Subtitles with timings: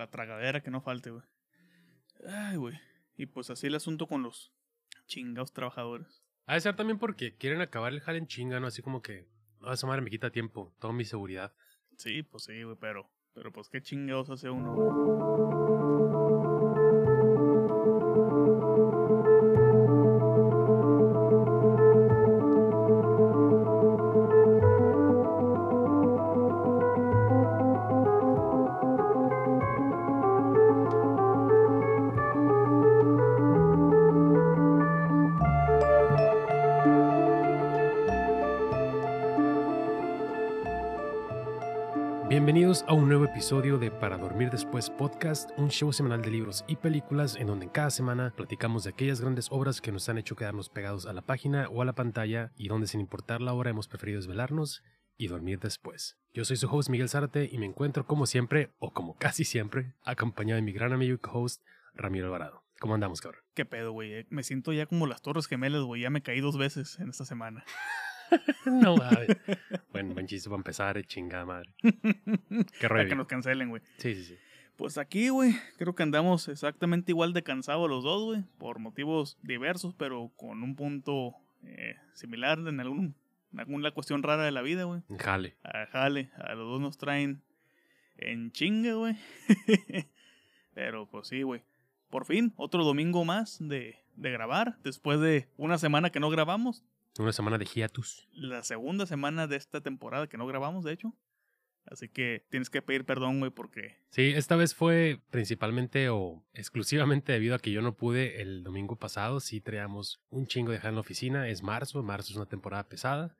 [0.00, 1.22] la tragadera que no falte, güey.
[2.26, 2.80] Ay, güey.
[3.16, 4.52] Y pues así el asunto con los
[5.06, 6.24] chingados trabajadores.
[6.46, 8.66] Ha de ser también porque quieren acabar el jale en chinga, ¿no?
[8.66, 9.28] Así como que,
[9.60, 11.54] no, esa madre me quita tiempo, toda mi seguridad.
[11.98, 15.79] Sí, pues sí, güey, pero, pero pues qué chingados hace uno, güey.
[43.50, 47.68] Episodio de Para Dormir Después Podcast, un show semanal de libros y películas en donde
[47.68, 51.22] cada semana platicamos de aquellas grandes obras que nos han hecho quedarnos pegados a la
[51.22, 54.84] página o a la pantalla y donde sin importar la hora hemos preferido desvelarnos
[55.16, 56.16] y dormir después.
[56.32, 59.94] Yo soy su host Miguel Zárate y me encuentro como siempre, o como casi siempre,
[60.04, 61.60] acompañado de mi gran amigo y co-host
[61.92, 62.62] Ramiro Alvarado.
[62.78, 63.42] ¿Cómo andamos, cabrón?
[63.54, 64.28] ¿Qué pedo, güey?
[64.30, 66.02] Me siento ya como las Torres Gemelas, güey.
[66.02, 67.64] Ya me caí dos veces en esta semana.
[68.66, 69.36] no mames.
[69.92, 71.70] Bueno, buen chiste para empezar, eh, chingada madre.
[71.82, 73.14] Qué Para que rollo.
[73.16, 73.82] nos cancelen, güey.
[73.98, 74.36] Sí, sí, sí.
[74.76, 79.36] Pues aquí, güey, creo que andamos exactamente igual de cansados los dos, güey, por motivos
[79.42, 83.14] diversos, pero con un punto eh, similar en algún,
[83.52, 85.02] en alguna cuestión rara de la vida, güey.
[85.18, 85.56] Jale.
[85.64, 87.42] A jale, a los dos nos traen
[88.16, 89.16] en chinga, güey.
[90.74, 91.62] pero pues sí, güey.
[92.08, 96.82] Por fin, otro domingo más de, de grabar, después de una semana que no grabamos.
[97.18, 98.28] Una semana de hiatus.
[98.32, 101.14] La segunda semana de esta temporada que no grabamos, de hecho.
[101.86, 107.32] Así que tienes que pedir perdón, güey, porque Sí, esta vez fue principalmente o exclusivamente
[107.32, 109.40] debido a que yo no pude el domingo pasado.
[109.40, 111.48] Sí traíamos un chingo de dejar en la oficina.
[111.48, 113.34] Es marzo, marzo es una temporada pesada.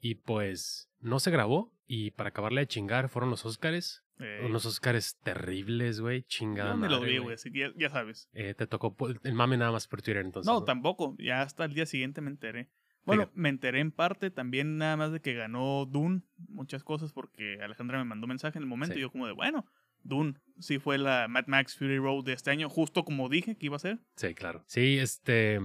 [0.00, 1.72] Y pues no se grabó.
[1.86, 4.04] Y para acabarle de chingar fueron los Óscares.
[4.20, 6.22] eh, Unos Óscares terribles, güey.
[6.24, 7.36] Chingada yo me lo vi, güey.
[7.42, 8.28] que ya, ya sabes.
[8.34, 10.46] Eh, te tocó el mame nada más por Twitter entonces.
[10.52, 11.16] No, tampoco.
[11.18, 12.68] Ya hasta el día siguiente me enteré.
[13.04, 13.40] Bueno, Fíjate.
[13.40, 17.98] me enteré en parte también nada más de que ganó Dune, muchas cosas, porque Alejandra
[17.98, 18.98] me mandó mensaje en el momento Sí.
[18.98, 19.64] y yo como de, bueno,
[20.02, 23.66] Dune sí fue la Mad Max Fury Road de este año, justo como dije que
[23.66, 23.98] iba a ser.
[24.16, 24.62] Sí, claro.
[24.66, 25.58] Sí, este.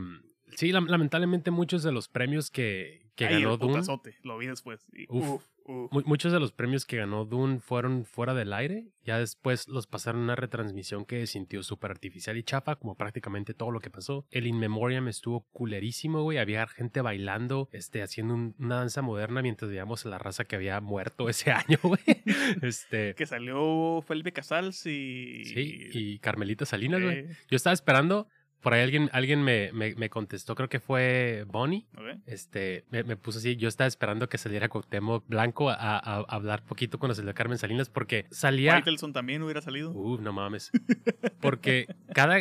[0.56, 3.82] Sí, lam- lamentablemente muchos de los premios que, que ganó el Dune.
[4.24, 4.88] lo vi después.
[4.94, 5.28] y Uf.
[5.30, 8.86] uf, Muchos de los premios que ganó Dune fueron fuera del aire.
[9.04, 13.72] Ya después los pasaron una retransmisión que sintió súper artificial y chafa, como prácticamente todo
[13.72, 14.26] lo que pasó.
[14.30, 16.38] El In Memoriam estuvo culerísimo, güey.
[16.38, 20.56] Había gente bailando, este, haciendo un- una danza moderna mientras veíamos a la raza que
[20.56, 22.00] había muerto ese año, güey.
[22.62, 23.16] Este.
[23.16, 25.46] Que salió Felipe Casals y...
[25.46, 27.18] Sí, y Carmelita Salinas, güey.
[27.20, 28.28] Eh, Yo estaba esperando.
[28.66, 31.86] Por ahí alguien, alguien me, me, me contestó, creo que fue Bonnie.
[31.96, 32.20] ok.
[32.26, 36.26] Este, me, me puso así, yo estaba esperando que saliera Cuauhtémoc Blanco a, a- a
[36.28, 38.72] hablar poquito cuando salió Carmen Salinas porque salía...
[38.74, 39.92] Faitelson también hubiera salido.
[39.92, 40.72] Uh, no mames.
[41.42, 42.38] Porque cada...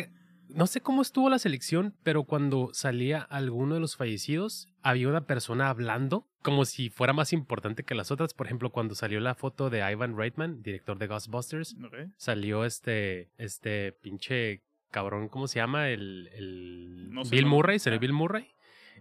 [0.49, 5.25] No sé cómo estuvo la selección, pero cuando salía alguno de los fallecidos, había una
[5.27, 8.33] persona hablando como si fuera más importante que las otras.
[8.33, 11.75] Por ejemplo, cuando salió la foto de Ivan Reitman, director de Ghostbusters,
[12.17, 14.61] salió este, este pinche
[14.95, 15.89] cabrón, ¿cómo se llama?
[15.89, 17.45] El, el No Bill.
[17.45, 17.99] Murray, salió Ah.
[17.99, 18.47] Bill Murray.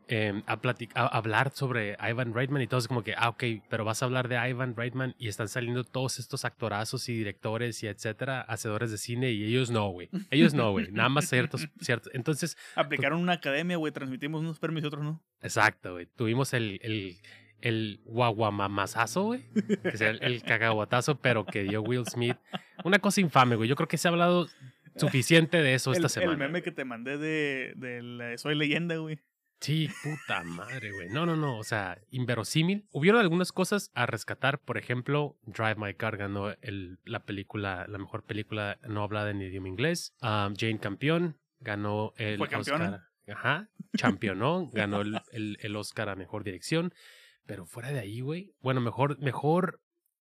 [0.09, 0.59] eh, a,
[0.95, 4.05] a hablar sobre Ivan Reitman y todo es como que, ah, ok, pero vas a
[4.07, 8.91] hablar de Ivan Reitman y están saliendo todos estos actorazos y directores y etcétera, hacedores
[8.91, 10.11] de cine y ellos no, güey.
[10.31, 10.91] Ellos no, güey.
[10.93, 12.13] Nada más ciertos, ciertos.
[12.13, 15.23] Entonces, Aplicaron una academia, güey, transmitimos unos premios y otros no.
[15.41, 16.05] exacto, güey.
[16.07, 17.17] Tuvimos el, el,
[17.63, 19.45] el guaguamamazazo, güey.
[19.83, 22.37] Que sea el, el cagahuatazo, pero que dio Will Smith.
[22.85, 23.69] Una cosa infame, güey.
[23.71, 24.49] Yo creo que se ha hablado
[24.97, 26.33] suficiente de eso esta el, semana.
[26.33, 29.19] el meme que te mandé de, de la Soy Leyenda, güey.
[29.61, 31.09] Sí, puta madre, güey.
[31.09, 31.59] No, no, no.
[31.59, 32.87] O sea, inverosímil.
[32.93, 34.59] Hubieron algunas cosas a rescatar.
[34.59, 39.41] Por ejemplo, Drive My Car ganó el, la película, la mejor película no hablada en
[39.41, 40.15] idioma inglés.
[40.21, 42.85] Um, Jane Campion ganó el Fue campeona.
[42.85, 43.37] Oscar.
[43.37, 43.71] Ajá.
[43.97, 44.69] Championó.
[44.71, 46.93] ganó el, el, el Oscar a mejor dirección.
[47.47, 48.55] Pero fuera de ahí, güey.
[48.61, 49.81] Bueno, mejor, mejor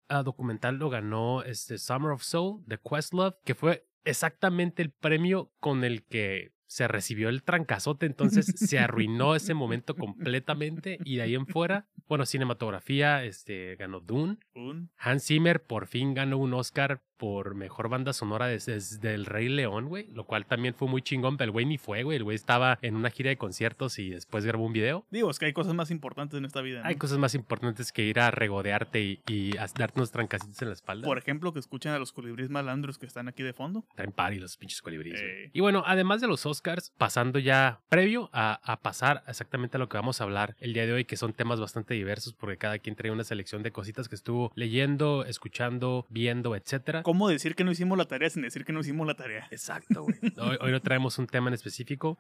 [0.09, 5.53] ah, documental lo ganó este Summer of Soul de Questlove, que fue exactamente el premio
[5.61, 11.23] con el que se recibió el trancazote, entonces se arruinó ese momento completamente y de
[11.23, 14.39] ahí en fuera, bueno, cinematografía, este, ganó Dune.
[14.55, 14.91] Un.
[14.97, 19.51] Hans Zimmer por fin ganó un Oscar por mejor banda sonora desde, desde El Rey
[19.51, 22.25] León, güey, lo cual también fue muy chingón, pero el güey ni fue, güey, el
[22.25, 25.05] güey estaba en una gira de conciertos y después grabó un video.
[25.11, 26.81] Digo, es que hay cosas más importantes en esta vida.
[26.81, 26.89] ¿no?
[26.89, 30.69] Hay cosas más importantes que ir a regodearte y, y a darte unos trancacitos en
[30.69, 31.07] la espalda.
[31.07, 33.85] Por ejemplo, que escuchen a los colibríes malandros que están aquí de fondo.
[33.95, 35.21] Traen party los pinches colibríes.
[35.21, 35.51] Eh.
[35.53, 39.91] Y bueno, además de los Oscars, pasando ya previo a, a pasar exactamente a lo
[39.91, 42.79] que vamos a hablar el día de hoy, que son temas bastante diversos, porque cada
[42.79, 47.03] quien trae una selección de cositas que estuvo leyendo, escuchando, viendo, etcétera.
[47.11, 49.49] Cómo decir que no hicimos la tarea sin decir que no hicimos la tarea.
[49.51, 50.15] Exacto, güey.
[50.39, 52.19] Hoy, hoy no traemos un tema en específico,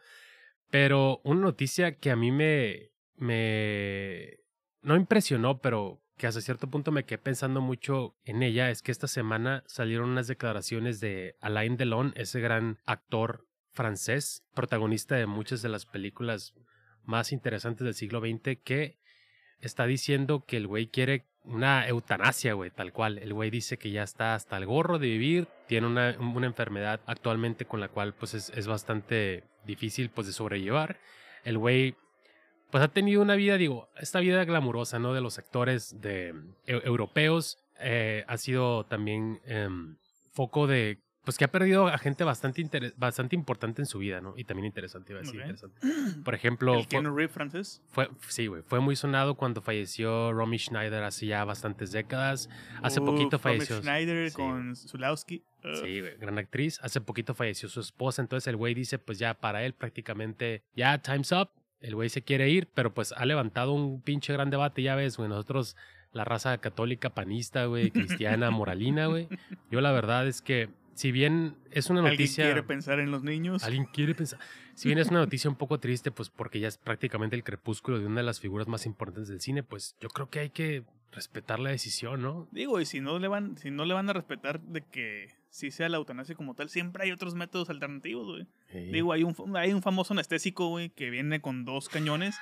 [0.69, 4.40] pero una noticia que a mí me, me,
[4.82, 8.90] no impresionó, pero que hasta cierto punto me quedé pensando mucho en ella, es que
[8.90, 15.62] esta semana salieron unas declaraciones de Alain Delon, ese gran actor francés, protagonista de muchas
[15.62, 16.52] de las películas
[17.04, 18.98] más interesantes del siglo XX, que
[19.60, 23.19] está diciendo que el güey quiere una eutanasia, güey, tal cual.
[23.19, 27.00] El güey dice que ya está hasta el gorro de vivir, tiene una, una enfermedad
[27.06, 30.98] actualmente con la cual pues es, es bastante difícil pues de sobrellevar.
[31.44, 31.94] El güey
[32.70, 35.12] pues ha tenido una vida, digo, esta vida glamurosa, ¿no?
[35.12, 36.34] De los actores de,
[36.66, 37.58] eu- europeos.
[37.81, 39.96] eh, ha sido también em,
[40.32, 44.34] foco de, pues que ha perdido a gente bastante, bastante importante en su vida, ¿no?
[44.37, 45.46] Y también interesante, iba a decir, Ok.
[45.46, 45.81] interesante.
[46.25, 47.82] Por ejemplo, El Keanu Reeves francés.
[47.90, 52.49] fue, sí, güey, fue muy sonado cuando falleció Romy Schneider hace ya bastantes décadas.
[52.82, 53.81] Hace poquito Uf, Romy falleció.
[53.82, 55.44] Schneider sí, con Zulawski.
[55.62, 56.78] Uh, Sí, güey, gran actriz.
[56.82, 60.99] Hace poquito falleció su esposa, entonces el güey dice, pues ya para él prácticamente, ya
[60.99, 61.50] time's up.
[61.81, 65.16] El güey se quiere ir, pero pues ha levantado un pinche gran debate, ya ves,
[65.16, 65.28] güey.
[65.31, 65.76] Nosotros,
[66.12, 69.28] la raza católica, panista, güey, cristiana, moralina, güey.
[69.70, 70.69] Yo la verdad es que,
[71.00, 72.44] si bien es una ¿Alguien noticia...
[72.44, 73.64] quiere pensar en los niños?
[73.64, 74.38] Alguien quiere pensar.
[74.75, 77.99] Si bien es una noticia un poco triste, pues porque ya es prácticamente el crepúsculo
[77.99, 80.85] de una de las figuras más importantes del cine, pues yo creo que hay que
[81.11, 82.49] respetar la decisión, ¿no?
[82.50, 85.70] Digo, y si no le van, si no le van a respetar de que sí
[85.70, 88.47] sea la eutanasia como tal, siempre hay otros métodos alternativos, güey.
[88.70, 88.93] Sí.
[88.93, 92.37] Digo, hay un, hay un famoso anestésico, güey, que viene con dos cañones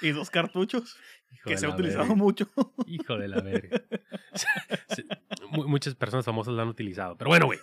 [0.00, 0.96] y dos cartuchos,
[1.30, 2.14] Hijo que se ha utilizado verga.
[2.16, 2.48] mucho.
[2.86, 3.82] Hijo de la verga.
[5.50, 7.16] Muchas personas famosas lo han utilizado.
[7.18, 7.58] Pero bueno, güey.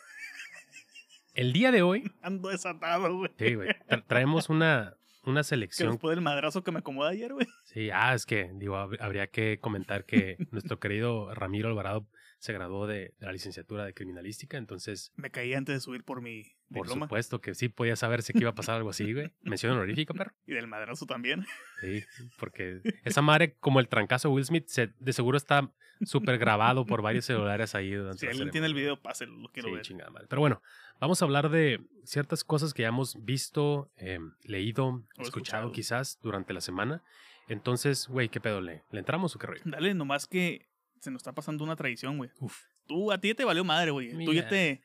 [1.36, 3.32] El día de hoy, Ando desatado, güey.
[3.38, 4.96] sí, güey, tra- traemos una,
[5.26, 5.92] una Que selección.
[5.92, 7.46] después del madrazo que me acomoda ayer, güey.
[7.66, 12.08] Sí, ah, es que, digo, hab- habría que comentar que nuestro querido Ramiro Alvarado
[12.40, 16.22] se graduó de, de la licenciatura de criminalística, entonces Me caí antes de subir por
[16.22, 17.06] mi Por diploma.
[17.08, 19.32] supuesto que sí podía saberse que iba a pasar algo así, güey.
[19.42, 20.32] Mención honorífica, perro.
[20.46, 21.46] Y del madrazo también.
[21.82, 22.04] Sí,
[22.38, 25.72] porque esa madre, como el trancazo Will Smith, se- de seguro está
[26.02, 27.92] súper grabado por varios celulares ahí.
[27.94, 29.82] durante Si alguien tiene el video, páselo, lo quiero Sí, ver.
[29.84, 30.28] chingada madre.
[30.30, 30.62] Pero bueno,
[31.00, 35.72] vamos a hablar de ciertas cosas que ya hemos visto, eh, leído, O escuchado escuchado.
[35.72, 37.02] quizás durante la semana.
[37.48, 38.60] Entonces, güey, ¿qué pedo?
[38.62, 39.62] ¿Le, ¿le entramos o qué rollo?
[39.66, 40.68] Dale, nomás que
[41.06, 42.32] se nos está pasando una tradición, güey.
[42.40, 42.64] Uf.
[42.88, 44.26] Tú, a ti ya te valió madre, güey.
[44.26, 44.82] Tú ya te,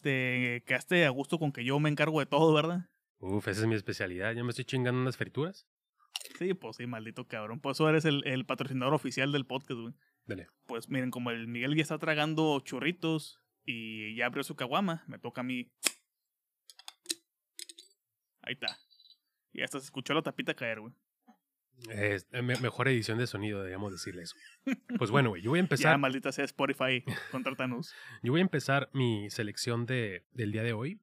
[0.00, 2.88] te quedaste a gusto con que yo me encargo de todo, ¿verdad?
[3.18, 4.32] Uf, esa es mi especialidad.
[4.34, 5.66] Ya me estoy chingando unas frituras.
[6.38, 7.60] Sí, pues sí, maldito cabrón.
[7.60, 9.94] Por eso eres el, el patrocinador oficial del podcast, güey.
[10.26, 10.48] Dale.
[10.66, 15.18] Pues miren, como el Miguel ya está tragando churritos y ya abrió su caguama, me
[15.18, 15.72] toca a mí.
[18.42, 18.78] Ahí está.
[19.52, 20.92] Y hasta se escuchó la tapita caer, güey.
[21.90, 24.36] Eh, me- mejor edición de sonido, deberíamos decirle eso.
[24.98, 25.98] Pues bueno, güey, yo voy a Ya, empezar.
[25.98, 27.92] maldita sea Spotify, contrátanos.
[28.22, 31.00] Yo voy a empezar mi selección de, del día de hoy.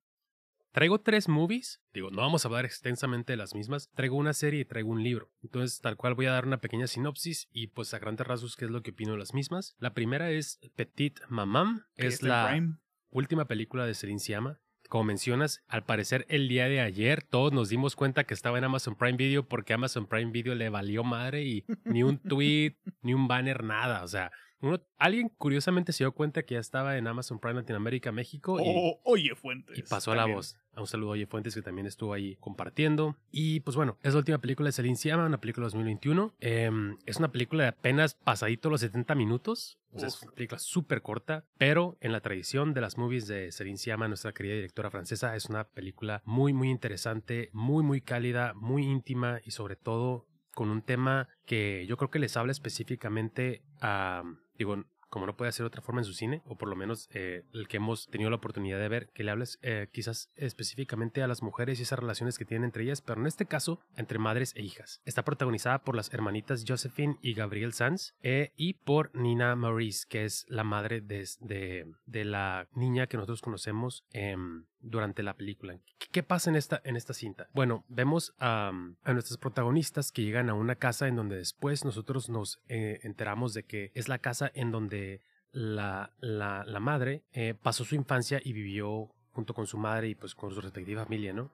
[0.71, 1.81] Traigo tres movies.
[1.94, 3.89] Digo, no vamos a hablar extensamente de las mismas.
[3.94, 5.29] Traigo una serie y traigo un libro.
[5.44, 8.63] Entonces, tal cual voy a dar una pequeña sinopsis y pues a grandes rasgos qué
[8.65, 9.75] es lo que opino de las mismas.
[9.79, 11.83] La primera es Petit Mamam.
[11.97, 12.77] Es la Prime.
[13.09, 14.59] última película de Celine Sciamma.
[14.91, 18.65] Como mencionas, al parecer el día de ayer todos nos dimos cuenta que estaba en
[18.65, 23.13] Amazon Prime Video porque Amazon Prime Video le valió madre y ni un tweet, ni
[23.13, 24.03] un banner, nada.
[24.03, 28.11] O sea, uno, alguien curiosamente se dio cuenta que ya estaba en Amazon Prime Latinoamérica,
[28.11, 29.77] México y, Oh, oye, Fuentes.
[29.77, 30.37] y pasó la también.
[30.37, 30.57] voz.
[30.73, 33.17] A un saludo a Oye Fuentes que también estuvo ahí compartiendo.
[33.29, 36.33] Y pues bueno, es la última película de Celine Sciamma, una película de 2021.
[36.39, 39.77] Em, es una película de apenas pasadito los 70 minutos.
[39.91, 43.51] O sea, es una película súper corta, pero en la tradición de las movies de
[43.51, 48.53] Celine Sciamma, nuestra querida directora francesa, es una película muy, muy interesante, muy, muy cálida,
[48.55, 53.62] muy íntima y sobre todo con un tema que yo creo que les habla específicamente
[53.81, 54.24] a,
[54.62, 57.44] digo, como no puede de otra forma en su cine, o por lo menos eh,
[57.53, 61.27] el que hemos tenido la oportunidad de ver, que le hables eh, quizás específicamente a
[61.27, 64.53] las mujeres y esas relaciones que tienen entre ellas, pero en este caso entre madres
[64.56, 65.01] e hijas.
[65.03, 70.24] Está protagonizada por las hermanitas Josephine y Gabriel Sanz eh, y por Nina Maurice, que
[70.24, 75.77] es la madre de, de, de la niña que nosotros conocemos em, durante la película.
[76.11, 77.47] ¿Qué, pasa en esta, en esta cinta?
[77.53, 78.71] Bueno, vemos a,
[79.03, 83.53] a nuestras protagonistas que llegan a una casa en donde después nosotros nos eh, enteramos
[83.53, 85.21] de que es la casa en donde
[85.51, 90.15] la, la, la madre eh, pasó su infancia y vivió junto con su madre y
[90.15, 91.51] pues con su respectiva familia, ¿no?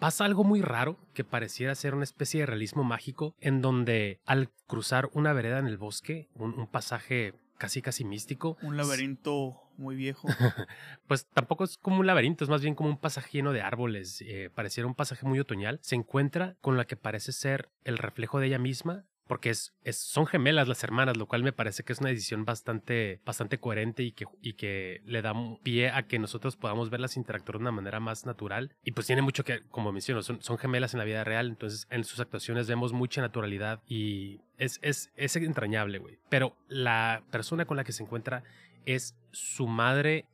[0.00, 4.50] Pasa algo muy raro que pareciera ser una especie de realismo mágico en donde al
[4.66, 9.96] cruzar una vereda en el bosque, un, un pasaje casi casi místico, Un laberinto muy
[9.96, 10.28] viejo.
[11.06, 14.22] pues tampoco es como un laberinto, es más bien como un pasaje lleno de árboles,
[14.22, 18.40] eh, pareciera un pasaje muy otoñal, se encuentra con la que parece ser el reflejo
[18.40, 22.08] de ella misma, porque son gemelas las hermanas, lo cual me parece que es una
[22.08, 27.58] decisión bastante, bastante coherente y que, le da pie a que nosotros podamos verlas interactuar
[27.58, 28.74] de una manera más natural.
[28.82, 32.04] Y pues tiene mucho que, como menciono, son, gemelas en la vida real, entonces en
[32.04, 36.18] sus actuaciones vemos mucha naturalidad y es entrañable, güey.
[36.28, 38.42] Pero la persona con la que se encuentra
[38.86, 40.24] es su madre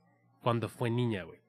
[0.41, 1.41] cuando fue niña, güey.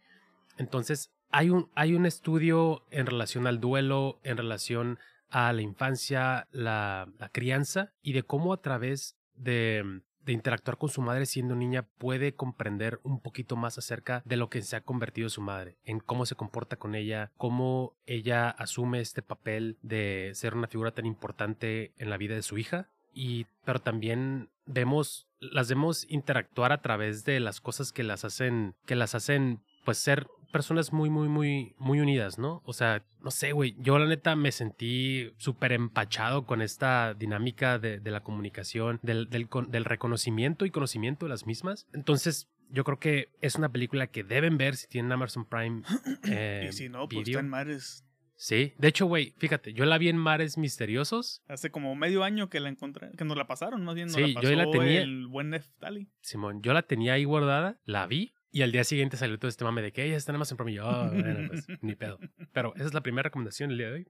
[0.57, 6.47] Entonces, hay un, hay un estudio en relación al duelo, en relación a la infancia,
[6.51, 11.87] la, crianza y de cómo a través de, de, interactuar con su madre siendo niña
[11.97, 15.99] puede comprender un poquito más acerca de lo que se ha convertido su madre, en
[15.99, 21.05] cómo se comporta con ella, cómo ella asume este papel de ser una figura tan
[21.05, 22.89] importante en la vida de su hija.
[23.17, 28.75] Y, pero también vemos, las vemos interactuar a través de las cosas que las hacen,
[28.85, 32.61] que las hacen pues ser personas muy, muy, muy, muy unidas, ¿no?
[32.63, 37.77] O sea, no sé, güey, yo la neta me sentí súper empachado con esta dinámica
[37.77, 41.89] de, la comunicación, del, del, reconocimiento y conocimiento de las mismas.
[41.93, 45.81] Entonces, yo creo que es una película que deben ver si tienen Amazon Prime.
[46.31, 48.05] Eh, y si no, pues está en mares.
[48.37, 51.43] Sí, de hecho, güey, fíjate, yo la vi en Mares Misteriosos.
[51.49, 54.27] Hace como medio año que la encontré, que nos la pasaron, más bien nos sí,
[54.27, 56.09] la pasó yo la tenía, el buen Neftali.
[56.21, 59.65] Simón, yo la tenía ahí guardada, la vi, y al día siguiente salió todo este
[59.65, 60.87] mame de que ellas están más en promedio.
[60.87, 62.17] Oh, bueno, pues, ni pedo.
[62.53, 64.07] Pero esa es la primera recomendación del día de hoy.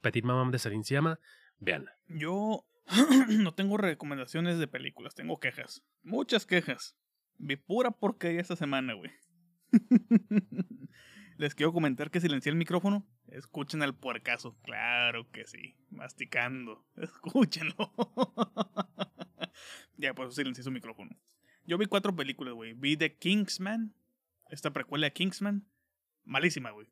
[0.00, 1.18] Petit Mamam de Sarin se llama.
[1.58, 1.98] Veanla.
[2.06, 2.64] Yo
[3.40, 5.82] no tengo recomendaciones de películas, tengo quejas.
[6.04, 6.96] Muchas quejas.
[7.38, 9.10] Vi pura porquería esta semana, güey.
[11.38, 13.04] Les quiero comentar que silencié el micrófono.
[13.26, 14.56] Escuchen al puercaso.
[14.62, 15.74] Claro que sí.
[15.90, 16.86] Masticando.
[16.94, 17.92] Escúchenlo.
[19.96, 21.18] ya, pues silencié su micrófono.
[21.64, 22.72] Yo vi cuatro películas, güey.
[22.74, 23.94] Vi The Kingsman,
[24.50, 25.66] esta precuela de Kingsman.
[26.24, 26.88] Malísima, güey.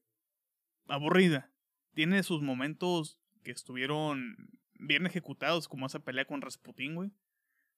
[0.89, 1.51] Aburrida.
[1.95, 4.37] Tiene sus momentos que estuvieron
[4.75, 7.11] bien ejecutados, como esa pelea con Rasputin, güey.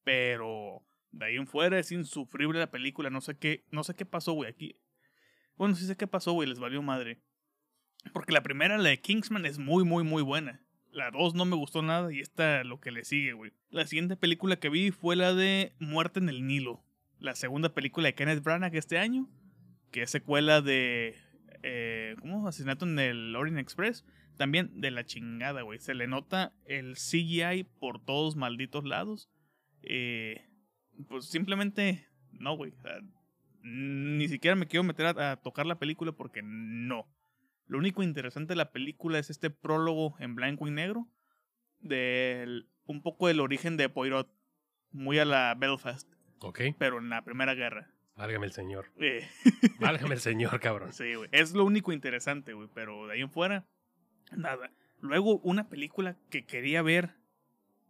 [0.04, 3.10] Pero de ahí en fuera es insufrible la película.
[3.10, 4.50] No sé qué, no sé qué pasó, güey.
[4.50, 4.78] Aquí.
[5.56, 6.48] Bueno, sí sé qué pasó, güey.
[6.48, 7.22] Les valió madre.
[8.12, 10.62] Porque la primera, la de Kingsman, es muy, muy, muy buena.
[10.92, 13.52] La 2 no me gustó nada y esta lo que le sigue, güey.
[13.70, 16.84] La siguiente película que vi fue la de Muerte en el Nilo.
[17.18, 19.26] La segunda película de Kenneth Branagh este año.
[19.90, 21.16] Que es secuela de...
[21.62, 22.46] Eh, ¿Cómo?
[22.46, 24.04] Asesinato en el Orient Express.
[24.36, 25.78] También de la chingada, güey.
[25.78, 29.30] Se le nota el CGI por todos malditos lados.
[29.82, 30.44] Eh,
[31.08, 32.06] pues simplemente...
[32.32, 32.74] No, güey.
[33.62, 37.06] ni siquiera me quiero meter a tocar la película porque no.
[37.66, 41.08] Lo único interesante de la película es este prólogo en blanco y negro.
[41.80, 44.32] Del, un poco del origen de Poirot.
[44.90, 46.08] Muy a la Belfast.
[46.40, 46.60] Ok.
[46.78, 47.90] Pero en la Primera Guerra.
[48.16, 48.86] Válgame el señor.
[49.80, 50.92] Válgame el señor, cabrón.
[50.92, 51.28] Sí, güey.
[51.32, 52.68] Es lo único interesante, güey.
[52.74, 53.66] Pero de ahí en fuera,
[54.36, 54.70] nada.
[55.00, 57.14] Luego, una película que quería ver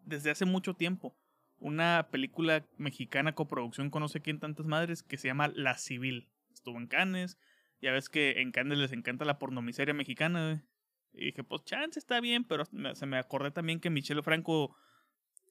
[0.05, 1.17] desde hace mucho tiempo.
[1.59, 6.29] Una película mexicana coproducción con no sé quién tantas madres que se llama La Civil.
[6.52, 7.38] Estuvo en Cannes,
[7.82, 10.60] ya ves que en Cannes les encanta la pornomiseria mexicana, güey.
[11.14, 14.74] Y dije, pues chance está bien, pero se me acordé también que Michelle Franco.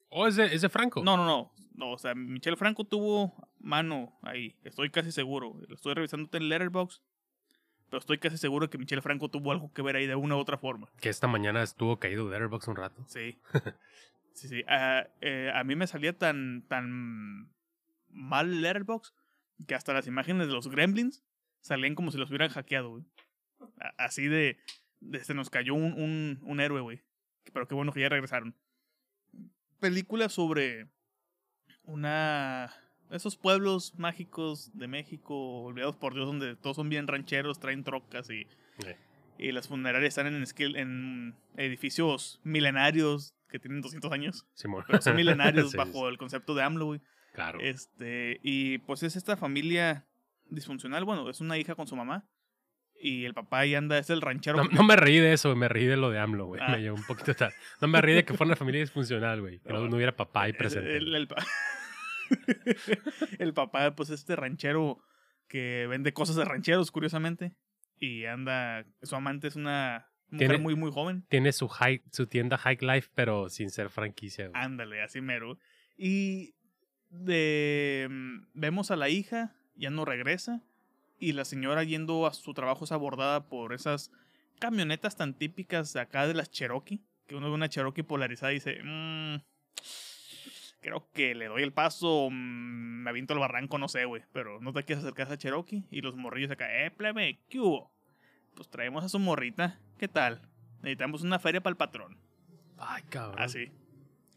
[0.08, 1.04] ¿Oh, es de, Franco?
[1.04, 1.92] No, no, no, no.
[1.92, 4.56] O sea, Michelle Franco tuvo mano ahí.
[4.64, 5.60] Estoy casi seguro.
[5.68, 7.00] Lo estoy revisando en Letterboxd.
[7.88, 10.38] Pero estoy casi seguro que Michelle Franco tuvo algo que ver ahí de una u
[10.38, 10.90] otra forma.
[11.00, 13.04] Que esta mañana estuvo caído Letterboxd un rato.
[13.06, 13.38] Sí.
[14.32, 14.64] sí, sí.
[14.66, 17.52] Ah, eh, a mí me salía tan, tan
[18.08, 19.14] mal Letterboxd
[19.66, 21.22] que hasta las imágenes de los gremlins
[21.62, 23.04] salían como si los hubieran hackeado, güey.
[23.96, 24.58] Así de,
[25.22, 27.02] Se nos cayó un, un, un héroe, güey.
[27.52, 28.54] Pero qué bueno que ya regresaron.
[29.80, 30.88] Película sobre
[31.84, 32.72] una.
[33.10, 38.28] Esos pueblos mágicos de México, olvidados por Dios, donde todos son bien rancheros, traen trocas
[38.30, 38.46] y.
[39.38, 40.44] Y las funerarias están en,
[40.76, 44.46] en edificios milenarios que tienen 200 años.
[44.86, 47.00] Pero son milenarios bajo el concepto de AMLO, güey.
[47.32, 47.58] Claro.
[47.60, 50.06] Este, y pues es esta familia
[50.54, 51.04] disfuncional.
[51.04, 52.26] Bueno, es una hija con su mamá.
[53.04, 54.62] Y el papá ahí anda, es el ranchero.
[54.70, 56.60] No, me reí de eso, me reí de lo de AMLO, güey.
[56.60, 56.78] Me ah.
[56.78, 57.54] llevó un poquito tarde.
[57.80, 59.58] No me reí de que fuera una familia disfuncional, güey.
[59.58, 60.96] Que no, hubiera papá ahí presente.
[63.38, 65.02] El, papá, pues este ranchero
[65.48, 67.56] que vende cosas de rancheros, curiosamente.
[67.98, 71.26] Y anda, su amante es una mujer muy, muy joven.
[71.28, 74.50] Tiene su, high, su tienda High Life, pero sin ser franquicia.
[74.54, 75.58] Ándale, así mero.
[75.96, 76.54] Y
[77.10, 80.62] de, mm, vemos a la hija ya no regresa
[81.18, 84.10] y la señora yendo a su trabajo es abordada por esas
[84.58, 88.56] camionetas tan típicas de acá de las Cherokee, que uno ve una Cherokee polarizada y
[88.56, 89.36] dice, mmm,
[90.80, 94.60] creo que le doy el paso, mm, me aviento al barranco, no sé, güey, pero
[94.60, 97.92] no te quieres acercar a Cherokee y los morrillos acá, eh, plebe, ¿qué hubo?
[98.54, 100.42] Pues traemos a su morrita, ¿qué tal?
[100.82, 102.18] Necesitamos una feria para el patrón.
[102.78, 103.40] Ay, cabrón.
[103.40, 103.70] Así.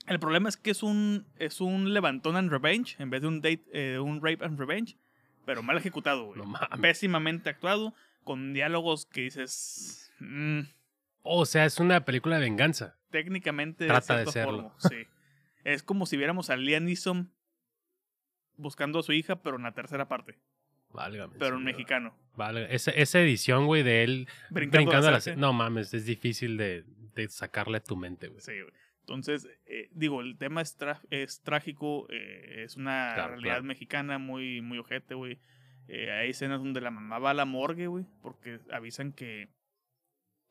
[0.08, 3.42] El problema es que es un, es un levantón and revenge en vez de un
[3.42, 4.98] date, eh, un rape and revenge,
[5.45, 6.39] pero mal ejecutado, güey.
[6.41, 6.53] No.
[6.81, 10.11] Pésimamente actuado, con diálogos que dices.
[10.19, 10.61] mm,
[11.23, 12.97] O sea, es una película de venganza.
[13.11, 14.71] técnicamente Trata de cierta serlo.
[14.71, 15.07] forma, sí.
[15.63, 17.31] Es como si viéramos a Liam Neeson
[18.57, 20.37] buscando a su hija, pero en la tercera parte,
[20.89, 21.33] Válgame.
[21.39, 21.73] pero en señor.
[21.73, 22.15] mexicano.
[22.35, 22.73] Válgame.
[22.73, 25.35] Esa, esa edición, güey, de él Brincando, brincando a la...
[25.37, 26.83] No mames, es difícil de,
[27.15, 28.41] de sacarle a tu mente, güey.
[28.41, 28.73] Sí, güey.
[29.05, 30.75] Entonces, eh, digo, el tema es,
[31.43, 33.63] trágico, eh, es una Claro, realidad claro.
[33.65, 35.38] mexicana muy, muy ojete, güey.
[35.88, 39.50] Eh, hay escenas donde la mamá va a la morgue, güey, porque avisan que,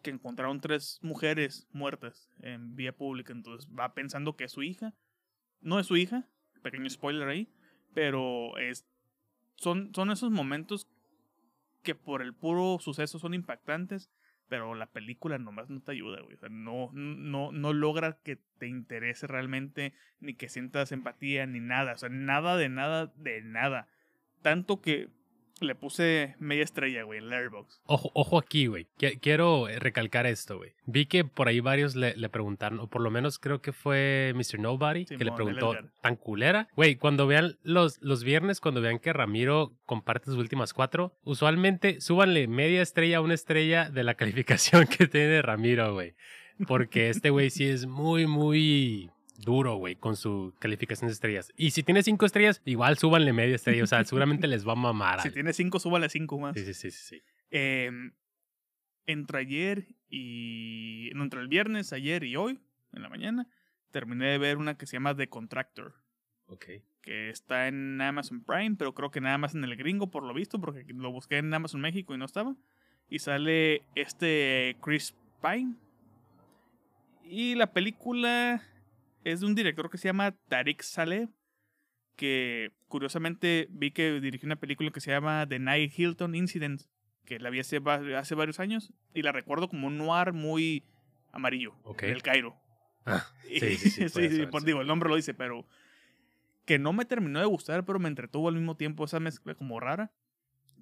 [0.02, 4.94] que encontraron tres mujeres muertas en vía pública, entonces va pensando que es su hija.
[5.60, 6.28] No es su hija,
[6.62, 7.52] pequeño spoiler ahí,
[7.92, 8.86] pero es,
[9.56, 10.88] son, son esos momentos
[11.82, 14.12] que por el puro suceso son impactantes,
[14.54, 16.36] pero la película nomás no te ayuda, güey.
[16.36, 21.58] O sea, no, no, no logra que te interese realmente, ni que sientas empatía, ni
[21.58, 21.94] nada.
[21.94, 23.88] O sea, nada de nada, de nada.
[24.42, 25.08] Tanto que
[25.60, 27.80] le puse media estrella, güey, en Letterboxd.
[27.86, 28.86] Ojo, ojo aquí, güey.
[28.98, 30.72] Qui- Quiero recalcar esto, güey.
[30.86, 34.32] Vi que por ahí varios le, le preguntaron, o por lo menos creo que fue
[34.34, 34.58] Mr.
[34.58, 35.74] Nobody, que le preguntó.
[36.02, 36.68] ¿tan culera?
[36.76, 42.00] Güey, cuando vean los, los viernes, cuando vean que Ramiro comparte sus últimas cuatro, usualmente
[42.00, 46.14] súbanle media estrella a una estrella de la calificación que tiene Ramiro, güey.
[46.68, 51.52] Porque este güey sí es muy, muy duro, güey, con su calificación de estrellas.
[51.56, 53.84] Y si tiene cinco estrellas, igual súbanle media estrella.
[53.84, 55.20] O sea, seguramente les va a mamar.
[55.20, 56.54] Si tiene cinco, súbale cinco más.
[56.54, 57.16] Sí, sí, sí, sí.
[57.16, 57.22] sí.
[57.50, 57.90] Eh,
[59.06, 61.10] entre ayer y.
[61.14, 62.60] No, entre el viernes, ayer y hoy,
[62.92, 63.48] en la mañana,
[63.90, 65.94] terminé de ver una que se llama The Contractor.
[66.46, 66.66] Ok.
[67.00, 70.34] que está en Amazon Prime, pero creo que nada más en el gringo por lo
[70.34, 72.54] visto, porque lo busqué en Amazon México y no estaba.
[73.08, 75.74] Y sale este Chris Pine.
[77.22, 78.62] Y la película
[79.24, 81.28] es de un director que se llama Tariq Saleh,
[82.16, 86.82] que curiosamente vi que dirigió una película que se llama The Night Hilton Incident,
[87.24, 90.84] que la vi hace, va- hace varios años, y la recuerdo como un noir muy
[91.32, 92.02] amarillo, Ok.
[92.02, 92.54] del Cairo.
[93.06, 95.66] Ah, sí, sí, sí, sí, por- digo, el nombre lo dice, pero
[96.64, 99.80] que no me terminó de gustar, pero me entretuvo al mismo tiempo esa mezcla como
[99.80, 100.12] rara.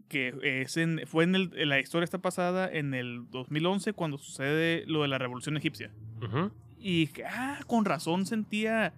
[0.09, 4.19] Que es en, fue en, el, en la historia está pasada en el 2011 cuando
[4.19, 5.91] sucede lo de la revolución egipcia.
[6.21, 6.53] Ujú.
[6.83, 8.93] Y ah, con razón sentía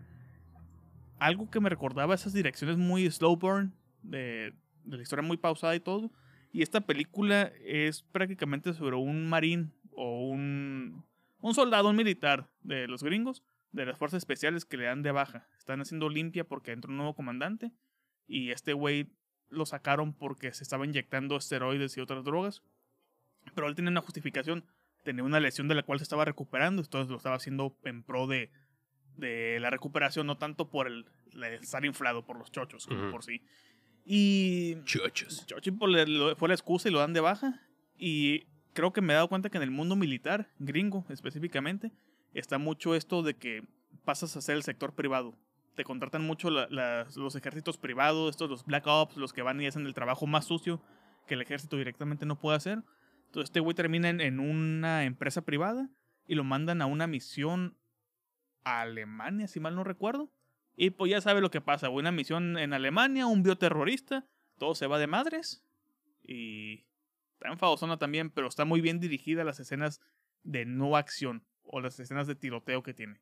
[1.19, 5.77] algo que me recordaba esas direcciones muy slow burn, de, de la historia muy pausada
[5.77, 6.11] y todo.
[6.51, 11.05] Y esta película es prácticamente sobre un marín o un,
[11.41, 13.43] un soldado, un militar de los gringos,
[13.73, 15.47] de las fuerzas especiales que le dan de baja.
[15.59, 17.71] Están haciendo limpia porque entró un nuevo comandante
[18.27, 19.11] y este güey
[19.51, 22.63] lo sacaron porque se estaba inyectando esteroides y otras drogas.
[23.55, 24.65] Pero él tenía una justificación
[25.05, 28.27] tenía una lesión de la cual se estaba recuperando, entonces lo estaba haciendo en pro
[28.27, 28.51] de,
[29.17, 33.11] de la recuperación, no tanto por el, el estar inflado por los chochos, como Ujú.
[33.13, 33.41] por sí.
[34.05, 35.47] Y Chochos.
[35.47, 37.61] chochi pues, fue la excusa y lo dan de baja.
[37.97, 41.93] Y creo que me he dado cuenta que en el mundo militar, gringo específicamente,
[42.35, 43.63] está mucho esto de que
[44.05, 45.35] pasas a ser el sector privado.
[45.75, 49.61] Te contratan mucho la- las- los ejércitos privados, estos los Black Ops, los que van
[49.61, 50.83] y hacen el trabajo más sucio
[51.27, 52.83] que el ejército directamente no puede hacer.
[53.43, 55.91] Este güey termina en, una empresa privada
[56.27, 57.77] y lo mandan a una misión
[58.65, 60.31] a Alemania, si mal no recuerdo.
[60.77, 61.89] Y pues ya sabe lo que pasa.
[61.89, 64.27] Una misión en Alemania, un bioterrorista,
[64.59, 65.63] todo se va de madres.
[66.23, 66.85] Y
[67.35, 70.01] está enfadosona también, pero está muy bien dirigida las escenas
[70.43, 73.21] de no acción o las escenas de tiroteo que tiene.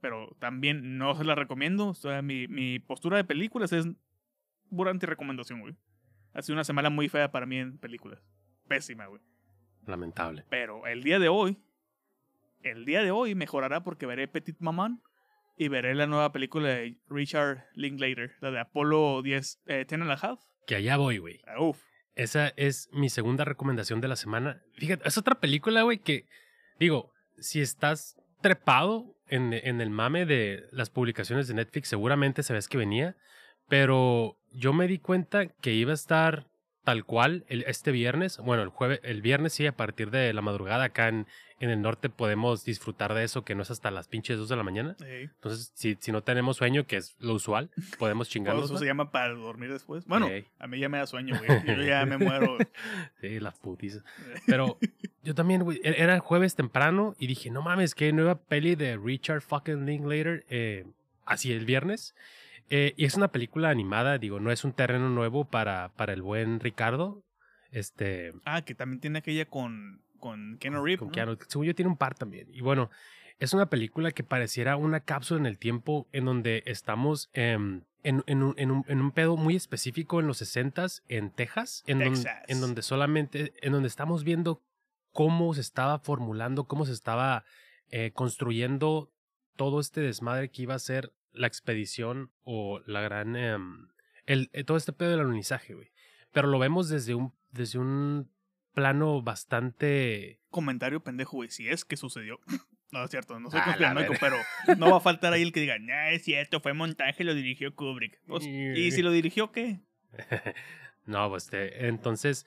[0.00, 1.88] Pero también no se las recomiendo.
[1.88, 3.86] O sea, mi, mi postura de películas es
[4.68, 5.76] pura anti-recomendación, güey.
[6.34, 8.22] Ha sido una semana muy fea para mí en películas.
[8.66, 9.20] Pésima, güey.
[9.86, 10.44] Lamentable.
[10.50, 11.58] Pero el día de hoy,
[12.62, 15.00] el día de hoy mejorará porque veré Petit Maman
[15.56, 20.10] y veré la nueva película de Richard Linklater, la de Apolo 10, eh, 10 and
[20.10, 20.40] a Half.
[20.66, 21.40] Que allá voy, güey.
[21.46, 21.80] Ah, Uf,
[22.14, 24.62] Esa es mi segunda recomendación de la semana.
[24.74, 26.26] Fíjate, es otra película, güey, que
[26.78, 32.68] digo, si estás trepado en, en el mame de las publicaciones de Netflix, seguramente sabes
[32.68, 33.16] que venía,
[33.68, 36.46] pero yo me di cuenta que iba a estar
[36.86, 40.40] tal cual el, este viernes, bueno, el jueves, el viernes sí, a partir de la
[40.40, 41.26] madrugada acá en,
[41.58, 44.54] en el norte podemos disfrutar de eso, que no es hasta las pinches 2 de
[44.56, 44.96] la mañana.
[45.00, 48.64] Entonces, si, si no tenemos sueño, que es lo usual, podemos ¿cómo chingarnos.
[48.66, 50.04] eso se llama para dormir después?
[50.06, 51.48] Bueno, a mí ya me da sueño, güey.
[51.76, 52.56] Yo ya me muero.
[53.20, 54.04] Sí, la putiza.
[54.46, 54.78] Pero
[55.24, 58.76] yo también, güey, e- era el jueves temprano y dije, no mames, qué nueva peli
[58.76, 60.84] de Richard fucking Linklater, eh,
[61.24, 62.14] así el viernes.
[62.70, 66.22] Eh, y es una película animada, digo, no es un terreno nuevo para, para el
[66.22, 67.22] buen Ricardo.
[67.70, 70.98] Este, Ah, que también tiene aquella con, con Keanu Reeves.
[71.00, 71.12] con ¿no?
[71.12, 72.48] Keanu, según yo tiene un par también.
[72.52, 72.90] Y bueno,
[73.38, 78.24] Es una película que pareciera una cápsula en el tiempo en donde estamos em, en,
[78.26, 81.98] en un, en, un, en un pedo muy específico en los 60s en Texas, en,
[81.98, 82.42] don- Texas.
[82.48, 84.62] en donde solamente, en donde estamos viendo
[85.12, 87.44] cómo se estaba formulando, cómo se estaba
[87.90, 89.10] eh, construyendo
[89.56, 93.36] todo este desmadre que iba a ser la expedición o la gran...
[93.36, 93.88] em,
[94.26, 95.90] el, eh, todo este pedo del alunizaje, güey.
[96.32, 98.30] Pero lo vemos desde un, desde un
[98.74, 100.40] plano bastante...
[100.50, 101.48] Comentario pendejo, güey.
[101.50, 102.40] Si es que sucedió.
[102.92, 104.36] No, es cierto, no soy Ah, conspiranoico, pero
[104.78, 107.74] no va a faltar ahí el que diga, nah, es cierto, fue montaje, lo dirigió
[107.74, 108.20] Kubrick.
[108.26, 109.80] Pues, ¿Y si lo dirigió qué?
[111.04, 112.46] no, pues este, entonces,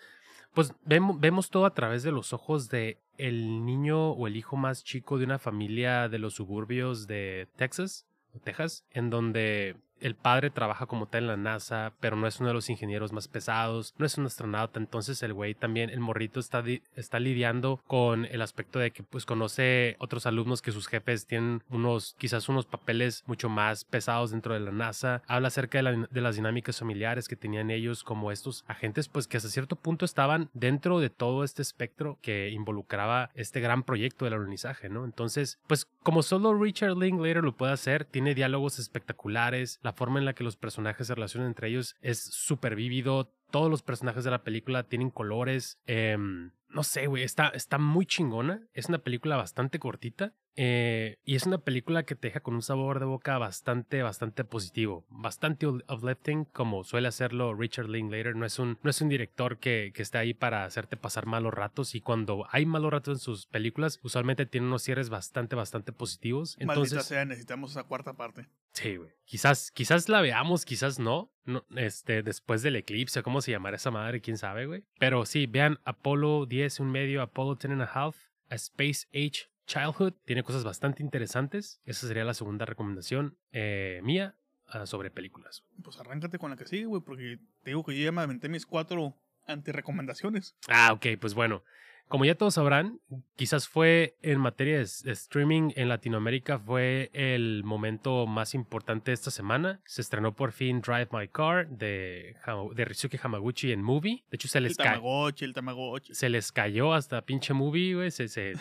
[0.54, 4.56] pues vemos, vemos todo a través de los ojos de el niño o el hijo
[4.56, 8.08] más chico de una familia de los suburbios de Texas,
[8.44, 12.48] Texas, en donde el padre trabaja como tal en la NASA, pero no es uno
[12.50, 16.40] de los ingenieros más pesados, no es un astronauta, entonces el güey también, el morrito
[16.40, 16.64] está,
[16.96, 21.64] está lidiando con el aspecto de que pues conoce otros alumnos que sus jefes tienen
[21.70, 26.08] unos, quizás unos papeles mucho más pesados dentro de la NASA, habla acerca de, la-
[26.10, 30.06] de las dinámicas familiares que tenían ellos como estos agentes, pues que hasta cierto punto
[30.06, 35.06] estaban dentro de todo este espectro que involucraba este gran proyecto del alunizaje, ¿no?
[35.06, 40.26] Entonces, pues como solo Richard Linklater lo puede hacer, tiene diálogos espectaculares, la forma en
[40.26, 44.32] la que los personajes se relacionan entre ellos es súper vívido, todos los personajes de
[44.32, 49.36] la película tienen colores, em, no sé, güey, está, está muy chingona, es una película
[49.38, 50.34] bastante cortita.
[50.56, 54.44] eh, y es una película que te deja con un sabor de boca bastante, bastante
[54.44, 58.36] positivo, bastante uplifting, como suele hacerlo Richard Linklater.
[58.36, 61.54] No es un, no es un director que, que está ahí para hacerte pasar malos
[61.54, 61.96] ratos.
[61.96, 66.58] Y cuando hay malos ratos en sus películas, usualmente tiene unos cierres bastante, bastante positivos.
[66.58, 68.48] Maldita Entonces, sea, necesitamos esa cuarta parte.
[68.74, 69.12] Sí, güey.
[69.26, 71.32] Quizás, quizás la veamos, quizás no.
[71.50, 74.22] No este, después del eclipse, ¿cómo se llamará esa madre?
[74.22, 74.86] ¿Quién sabe, güey?
[75.00, 78.16] Pero sí, vean Apolo 10 y un medio, Apollo 10 and a half,
[78.50, 80.14] A Space Age Childhood.
[80.26, 81.82] Tiene cosas bastante interesantes.
[81.86, 84.36] Esa sería la segunda recomendación eh, mía
[84.68, 85.64] ah, sobre películas.
[85.84, 88.50] Pues arráncate con la que sigue, güey, porque te digo que yo ya me aventé
[88.50, 90.56] mis cuatro antirecomendaciones.
[90.68, 91.64] Ah, ok, pues bueno.
[92.10, 93.00] Como ya todos sabrán,
[93.36, 99.80] quizás fue en materia de, streaming en Latinoamérica fue el momento más importante esta semana.
[99.86, 102.36] Se estrenó por fin Drive My Car de,
[102.76, 104.24] de Rizuki Hamaguchi en Movie.
[104.32, 106.14] De hecho, se les, ca- Tamagotchi, el Tamagotchi.
[106.16, 108.10] se les cayó hasta pinche Movie, güey.
[108.12, 108.54] Se, se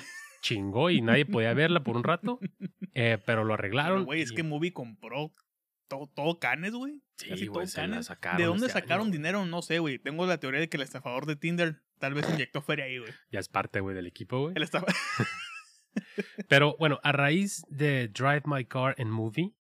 [0.43, 2.39] chingó y nadie podía verla por un rato.
[3.01, 4.05] Eh, pero lo arreglaron.
[4.07, 5.31] güey, es y- que Movie compró
[5.89, 7.03] todo, todo canes, güey.
[7.17, 8.07] Sí, Casi todo canes.
[8.07, 9.47] sacaron ¿De dónde este año, sacaron dinero?
[9.47, 9.99] No sé, güey.
[9.99, 13.13] Tengo la teoría de que el estafador de Tinder tal vez inyectó feria ahí, güey.
[13.31, 14.55] ya es parte, güey, del equipo, güey.
[14.57, 14.87] El estafa...
[16.49, 19.55] Pero bueno, a raíz de Drive My Car en Movie,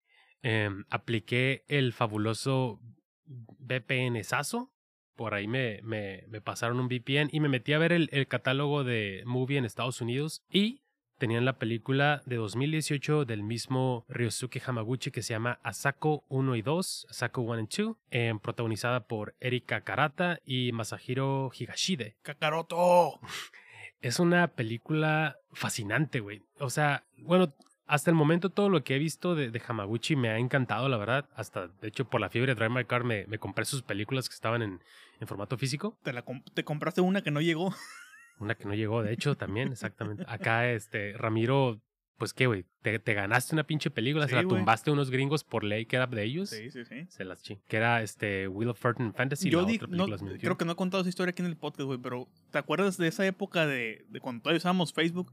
[0.41, 2.81] em, apliqué el fabuloso
[3.25, 4.71] VPN-sazo.
[5.15, 8.27] Por ahí me, me, me pasaron un VPN y me metí a ver el, el
[8.27, 10.81] catálogo de Movie en Estados Unidos y
[11.17, 16.61] tenían la película de 2018 del mismo Ryosuke Hamaguchi que se llama Asako 1 y
[16.61, 23.19] 2, Asako 1 and 2, em, protagonizada por Erika Karata y Masahiro Higashide ¡Cacaroto!
[24.01, 26.41] es una película fascinante, güey.
[26.59, 27.53] O sea, bueno,
[27.87, 30.97] hasta el momento todo lo que he visto de, de Hamaguchi me ha encantado, la
[30.97, 31.29] verdad.
[31.35, 34.27] Hasta, de hecho, por la fiebre de Drive My Car me, me compré sus películas
[34.27, 34.81] que estaban en,
[35.19, 35.97] en formato físico.
[36.03, 37.73] Te, la comp- te compraste una que no llegó.
[38.39, 40.25] Una que no llegó, de hecho, también, exactamente.
[40.27, 41.79] Acá, este, Ramiro,
[42.17, 45.43] pues qué, güey, te, te ganaste una pinche película, se la tumbaste a unos gringos
[45.43, 46.49] por ley que era de ellos.
[46.49, 47.05] Sí, sí, sí.
[47.09, 47.59] Se las ching.
[47.67, 49.49] Que era este Wheel of Fortune Fantasy.
[49.49, 51.41] Yo la di- otra no, película, me creo que no he contado esa historia aquí
[51.41, 54.93] en el podcast, güey, pero ¿te acuerdas de esa época de, de cuando todavía usábamos
[54.93, 55.31] Facebook?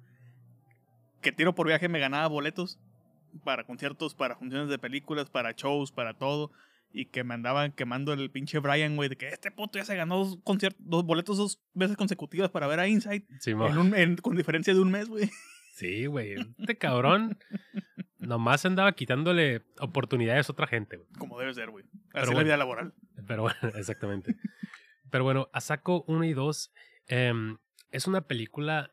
[1.21, 2.79] Que tiro por viaje me ganaba boletos
[3.45, 6.51] para conciertos, para funciones de películas, para shows, para todo.
[6.93, 9.97] Y que me andaban quemando el pinche Brian, güey, de que este puto ya se
[9.97, 13.95] ganó dos, conciertos, dos boletos dos veces consecutivas para ver a Inside Sí, en un-
[13.95, 15.31] en- con diferencia de un mes, güey.
[15.75, 16.35] Sí, güey.
[16.59, 17.39] Este cabrón
[18.19, 21.09] nomás andaba quitándole oportunidades a otra gente, güey.
[21.19, 21.85] Como debe ser, güey.
[22.13, 22.45] Así es la bueno.
[22.45, 22.95] vida laboral.
[23.27, 24.37] Pero bueno, exactamente.
[25.11, 26.73] Pero bueno, Asako 1 y 2
[27.07, 27.57] em,
[27.91, 28.93] es una película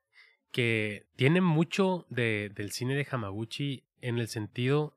[0.51, 4.95] que tiene mucho de, del cine de Hamaguchi en el sentido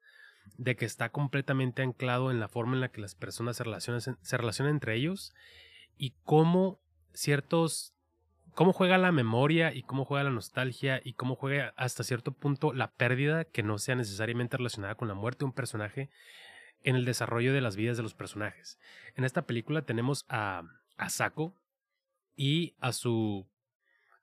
[0.59, 4.01] de que está completamente anclado en la forma en la que las personas se relacionan,
[4.01, 5.35] se relacionan entre ellos
[5.97, 6.81] y cómo
[7.13, 7.95] ciertos
[8.55, 12.73] cómo juega la memoria y cómo juega la nostalgia y cómo juega hasta cierto punto
[12.73, 16.11] la pérdida que no sea necesariamente relacionada con la muerte de un personaje
[16.85, 18.79] en el desarrollo de las vidas de los personajes.
[19.15, 20.65] En esta película tenemos a,
[20.97, 21.55] a Sako
[22.37, 23.47] y a su,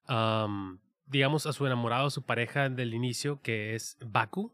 [0.06, 4.54] am, digamos, a su enamorado, a su pareja del inicio, que es Baku.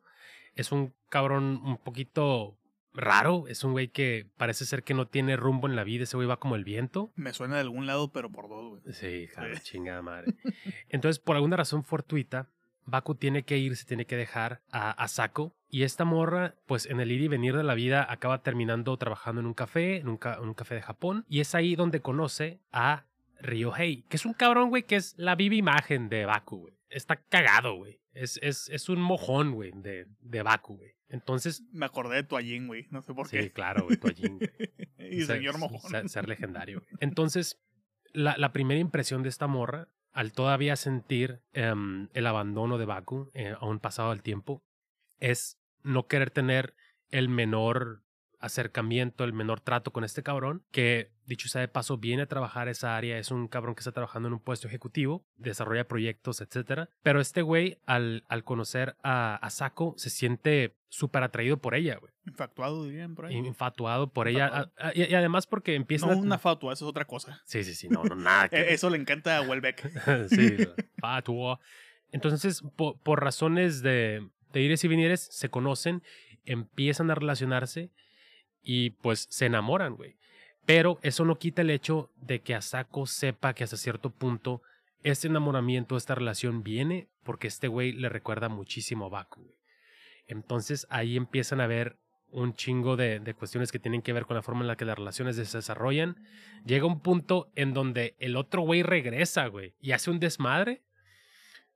[0.56, 2.58] Es un cabrón un poquito
[2.94, 6.16] raro, es un güey que parece ser que no tiene rumbo en la vida, ese
[6.16, 7.12] güey va como el viento.
[7.16, 8.94] Me suena de algún lado, pero por dos, güey.
[8.94, 9.64] Sí, hija de Sí.
[9.64, 10.34] chingada madre.
[10.90, 12.50] Entonces, por alguna razón fortuita,
[12.88, 15.56] Baku tiene que irse, tiene que dejar a, a Sako.
[15.70, 19.42] Y esta morra, pues en el ir y venir de la vida, acaba terminando trabajando
[19.42, 21.26] en un café, en un, ca- un café de Japón.
[21.28, 23.06] Y es ahí donde conoce a
[23.40, 26.74] Ryohei, que es un cabrón, güey, que es la viva imagen de Baku, güey.
[26.90, 28.00] Está cagado, güey.
[28.14, 30.92] Es, es, es un mojón, güey, de, de Baku, güey.
[31.10, 32.88] Entonces, Me acordé de Toallín, güey.
[32.90, 33.52] No sé por sí, qué.
[33.52, 34.50] claro, güey, Toallín, güey.
[35.12, 35.90] y ser, señor mojón.
[35.92, 36.80] ser- ser legendario.
[36.80, 36.90] güey.
[37.00, 37.62] Entonces,
[38.14, 43.30] la, la primera impresión de esta morra, al todavía sentir em, el abandono de Baku,
[43.34, 44.64] eh, aún pasado el tiempo,
[45.20, 46.74] es no querer tener
[47.10, 48.04] el menor
[48.40, 52.68] acercamiento, el menor trato con este cabrón, que dicho sea de paso viene a trabajar
[52.68, 56.90] esa área, es un cabrón que está trabajando en un puesto ejecutivo, desarrolla proyectos, etcétera.
[57.04, 61.98] Pero este güey, al, al conocer a, a Sako, se siente súper atraído por ella,
[61.98, 62.14] güey.
[62.26, 63.36] Infatuado, dirían por ahí.
[63.36, 64.46] Infatuado por ella.
[64.46, 64.92] Infatuado.
[64.96, 66.20] y, y además porque empiezan No a...
[66.20, 67.42] una fatua, eso es otra cosa.
[67.46, 68.74] Sí, sí, sí, no, no, nada que.
[68.74, 70.28] Eso le encanta a Welbeck.
[70.30, 70.58] sí,
[71.00, 71.60] fatuo.
[72.12, 76.02] Entonces, po- por, razones de, de ires y vinieres, se conocen,
[76.46, 77.92] empiezan a relacionarse
[78.62, 80.16] y pues se enamoran, güey.
[80.66, 84.62] Pero eso no quita el hecho de que Asako sepa que hasta cierto punto
[85.04, 89.56] este enamoramiento, esta relación viene porque este güey le recuerda muchísimo a Baku.
[90.28, 92.00] Entonces ahí empiezan a ver
[92.32, 94.86] un chingo de, de cuestiones que tienen que ver con la forma en la que
[94.86, 96.16] las relaciones se desarrollan.
[96.66, 100.82] Llega un punto en donde el otro güey regresa, güey, y hace un desmadre.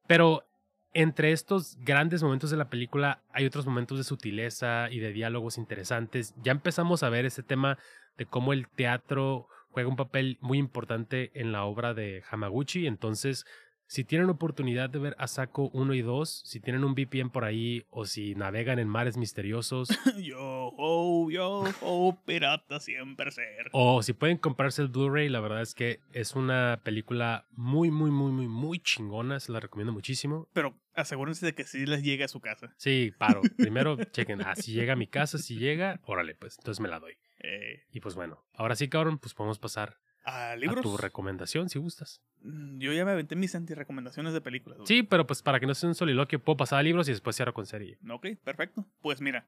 [0.08, 0.49] Pero
[0.93, 5.60] entre estos grandes momentos de la película hay otros momentos de sutileza y de diálogos
[5.60, 6.34] interesantes.
[6.41, 7.78] Ya empezamos a ver ese tema
[8.19, 12.86] de cómo el teatro juega un papel muy importante en la obra de Hamaguchi.
[12.86, 13.45] Entonces,
[13.88, 17.86] si tienen oportunidad de ver Asako 1 y 2, si tienen un VPN por ahí
[17.89, 19.88] o si navegan en mares misteriosos,
[20.21, 23.69] yo, oh, yo, oh, pirata siempre ser.
[23.71, 28.12] o si pueden comprarse el Blu-ray, la verdad es que es una película muy, muy,
[28.12, 29.39] muy, muy, muy chingona.
[29.39, 30.49] Se la recomiendo muchísimo.
[30.51, 32.73] Pero asegúrense de que sí les llegue a su casa.
[32.75, 33.41] Sí, paro.
[33.58, 36.99] Primero chequen, ah, si llega a mi casa, si llega, órale, pues, entonces me la
[36.99, 37.17] doy.
[37.39, 42.21] Eh, Y pues bueno, ahora sí, cabrón, pues podemos pasar ¿A tu recomendación si gustas.
[42.41, 44.78] Mm, Yo ya me aventé mis antirecomendaciones de películas.
[44.78, 44.88] güey.
[44.88, 47.36] Sí, pero pues para que no sea un soliloquio, puedo pasar a libros y después
[47.36, 47.97] cierro con serie.
[48.10, 48.86] Ok, perfecto.
[49.02, 49.47] Pues mira,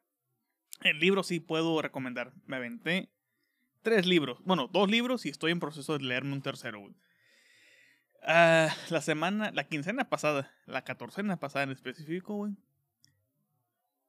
[0.81, 2.33] el libro sí puedo recomendar.
[2.45, 3.09] Me aventé
[3.83, 4.39] tres libros.
[4.43, 6.95] Bueno, dos libros y estoy en proceso de leerme un tercero, güey.
[8.23, 12.53] Ah, la semana, la quincena pasada, la catorcena pasada en específico, güey.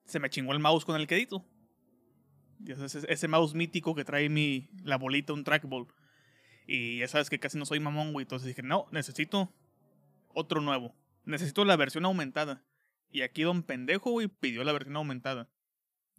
[0.05, 1.45] Se me chingó el mouse con el que edito.
[1.45, 1.52] Ya sabes,
[2.67, 5.89] ese, ese mouse mítico que trae mi, la bolita, un trackball.
[6.67, 8.25] Y ya sabes que casi no soy mamón, güey.
[8.25, 9.53] Entonces dije, no, necesito
[10.29, 10.95] otro nuevo.
[11.25, 12.65] Necesito la versión aumentada.
[13.11, 15.51] Y aquí Don Pendejo, güey, pidió la versión aumentada.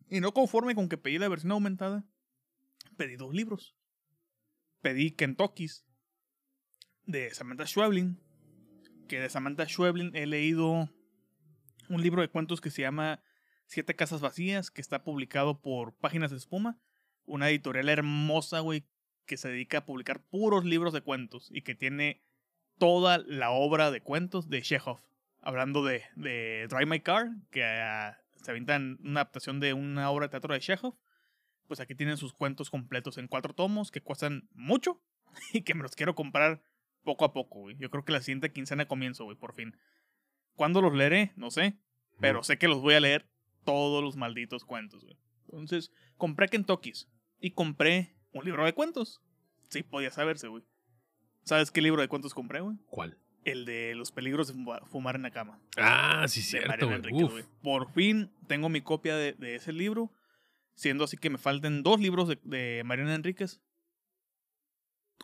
[0.09, 2.05] Y no conforme con que pedí la versión aumentada,
[2.97, 3.75] pedí dos libros.
[4.81, 5.85] Pedí Kentucky's
[7.05, 8.19] de Samantha Schweblin.
[9.07, 10.89] Que de Samantha Schweblin he leído
[11.89, 13.21] un libro de cuentos que se llama
[13.65, 16.77] Siete Casas Vacías, que está publicado por Páginas de Espuma.
[17.25, 18.85] Una editorial hermosa, güey,
[19.25, 22.21] que se dedica a publicar puros libros de cuentos y que tiene
[22.77, 24.99] toda la obra de cuentos de Chekhov.
[25.41, 30.27] Hablando de, de Drive My Car, que ah, se avientan una adaptación de una obra
[30.27, 30.95] de teatro de Chekhov.
[31.67, 35.01] Pues aquí tienen sus cuentos completos en cuatro tomos que cuestan mucho
[35.53, 36.61] y que me los quiero comprar
[37.03, 37.77] poco a poco, güey.
[37.77, 39.75] Yo creo que la siguiente quincena comienzo, güey, por fin.
[40.55, 41.33] ¿Cuándo los leeré?
[41.35, 41.77] No sé.
[42.19, 43.32] Pero sé que los voy a leer
[43.63, 45.17] todos los malditos cuentos, güey.
[45.45, 47.07] Entonces, compré Kentucky's
[47.39, 49.21] y compré un libro de cuentos.
[49.69, 50.63] Sí, podía saberse, güey.
[51.43, 52.77] ¿Sabes qué libro de cuentos compré, güey?
[52.87, 53.17] ¿Cuál?
[53.43, 55.59] El de los peligros de fuma- fumar en la cama.
[55.77, 56.91] Ah, sí, de cierto.
[56.91, 57.31] Enríquez, Uf.
[57.31, 57.43] güey.
[57.61, 60.11] Por fin tengo mi copia de, de ese libro.
[60.75, 63.61] Siendo así que me falten dos libros de, de Mariana Enríquez.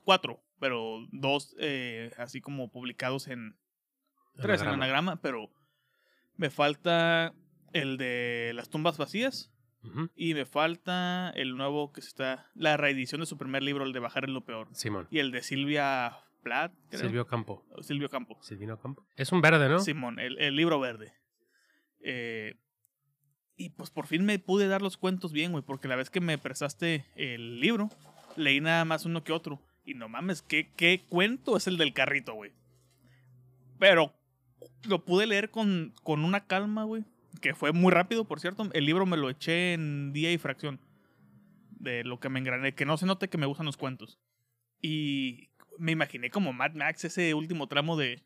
[0.03, 3.57] Cuatro, pero dos eh, así como publicados en,
[4.37, 5.49] tres en anagrama, pero
[6.35, 7.33] me falta
[7.73, 9.51] el de las tumbas vacías
[10.15, 13.99] y me falta el nuevo que está, la reedición de su primer libro, el de
[13.99, 15.07] Bajar en lo peor, Simón.
[15.09, 17.01] y el de Silvia Plath, creo.
[17.01, 17.65] Silvio Campo.
[17.81, 18.37] Silvio Campo.
[18.41, 19.05] Silvino Campo.
[19.15, 19.79] Es un verde, ¿no?
[19.79, 21.13] Simón, el, el libro verde.
[22.01, 22.55] Eh,
[23.55, 26.21] y pues por fin me pude dar los cuentos bien, güey, porque la vez que
[26.21, 27.89] me prestaste el libro,
[28.35, 29.61] leí nada más uno que otro.
[29.85, 32.53] Y no mames, ¿qué, qué cuento es el del carrito, güey?
[33.79, 34.13] Pero
[34.87, 37.03] lo pude leer con, con una calma, güey.
[37.41, 38.69] Que fue muy rápido, por cierto.
[38.73, 40.79] El libro me lo eché en día y fracción.
[41.71, 42.73] De lo que me engrané.
[42.73, 44.19] Que no se note que me gustan los cuentos.
[44.81, 48.21] Y me imaginé como Mad Max, ese último tramo de,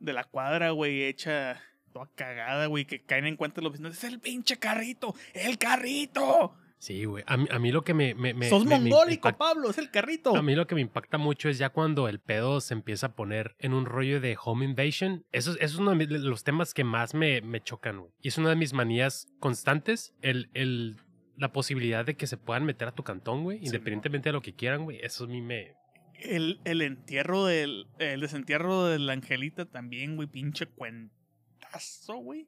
[0.00, 1.60] de la cuadra, güey, hecha
[1.92, 3.92] toda cagada, güey, que caen en cuenta los vecinos.
[3.92, 5.14] ¡Es el pinche carrito!
[5.32, 6.56] ¡El carrito!
[6.84, 7.24] Sí, güey.
[7.26, 8.14] A mí, a mí lo que me.
[8.14, 10.36] me, me Sos me- mongólico, impacta- Pablo, es el carrito.
[10.36, 13.14] A mí lo que me impacta mucho es ya cuando el pedo se empieza a
[13.16, 15.24] poner en un rollo de home invasion.
[15.32, 18.12] Eso, es- eso es uno de mis- los temas que más me, me chocan, güey.
[18.20, 20.14] Y es una de mis manías constantes.
[20.20, 20.96] El, el,
[21.38, 23.60] la posibilidad de que se puedan meter a tu cantón, güey.
[23.60, 25.00] Sí, Independientemente de lo que quieran, güey.
[25.02, 25.74] Eso a mí me.
[26.20, 27.86] El, el entierro del.
[27.98, 30.28] El desentierro de la Angelita también, güey.
[30.28, 32.46] Pinche cuentazo, güey.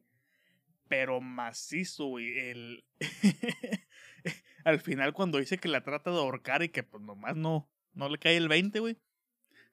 [0.88, 2.38] Pero macizo, güey.
[2.38, 2.84] El.
[4.66, 8.08] Al final, cuando dice que la trata de ahorcar y que pues nomás no, no
[8.08, 8.96] le cae el 20, güey.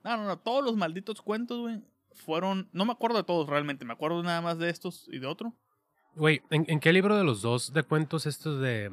[0.04, 0.38] No, no, no.
[0.40, 1.82] Todos los malditos cuentos, güey.
[2.14, 2.70] Fueron.
[2.74, 3.86] No me acuerdo de todos realmente.
[3.86, 5.54] Me acuerdo nada más de estos y de otro.
[6.16, 8.92] Güey, ¿en, en qué libro de los dos de cuentos estos de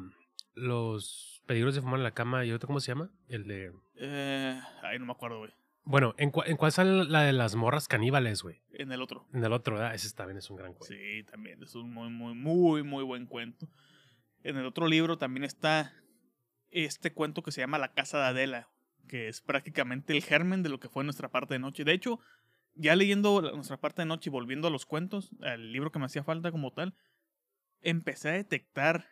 [0.55, 3.11] los peligros de fumar en la cama y otro cómo se llama?
[3.27, 3.71] El de.
[3.95, 5.51] Eh, ay, no me acuerdo, güey.
[5.83, 8.61] Bueno, ¿en, cua- en cuál sale la de las morras caníbales, güey?
[8.73, 9.27] En el otro.
[9.33, 9.95] En el otro, ¿verdad?
[9.95, 10.95] Ese también es un gran cuento.
[10.95, 13.67] Sí, también es un muy, muy, muy, muy buen cuento.
[14.43, 15.93] En el otro libro también está
[16.71, 18.69] este cuento que se llama La Casa de Adela,
[19.07, 21.83] que es prácticamente el germen de lo que fue nuestra parte de noche.
[21.83, 22.19] De hecho,
[22.75, 26.05] ya leyendo nuestra parte de noche y volviendo a los cuentos, al libro que me
[26.05, 26.95] hacía falta como tal,
[27.81, 29.05] empecé a detectar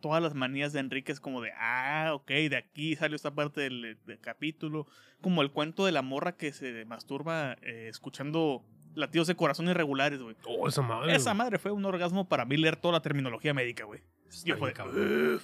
[0.00, 3.98] todas las manías de Enríquez como de, ah, ok, de aquí salió esta parte del,
[4.04, 4.86] del capítulo,
[5.20, 10.20] como el cuento de la morra que se masturba eh, escuchando latidos de corazón irregulares,
[10.20, 10.36] güey.
[10.44, 11.14] Oh, esa madre.
[11.14, 14.00] Esa madre fue un orgasmo para mí leer toda la terminología médica, güey.
[14.44, 15.38] Yo fue de.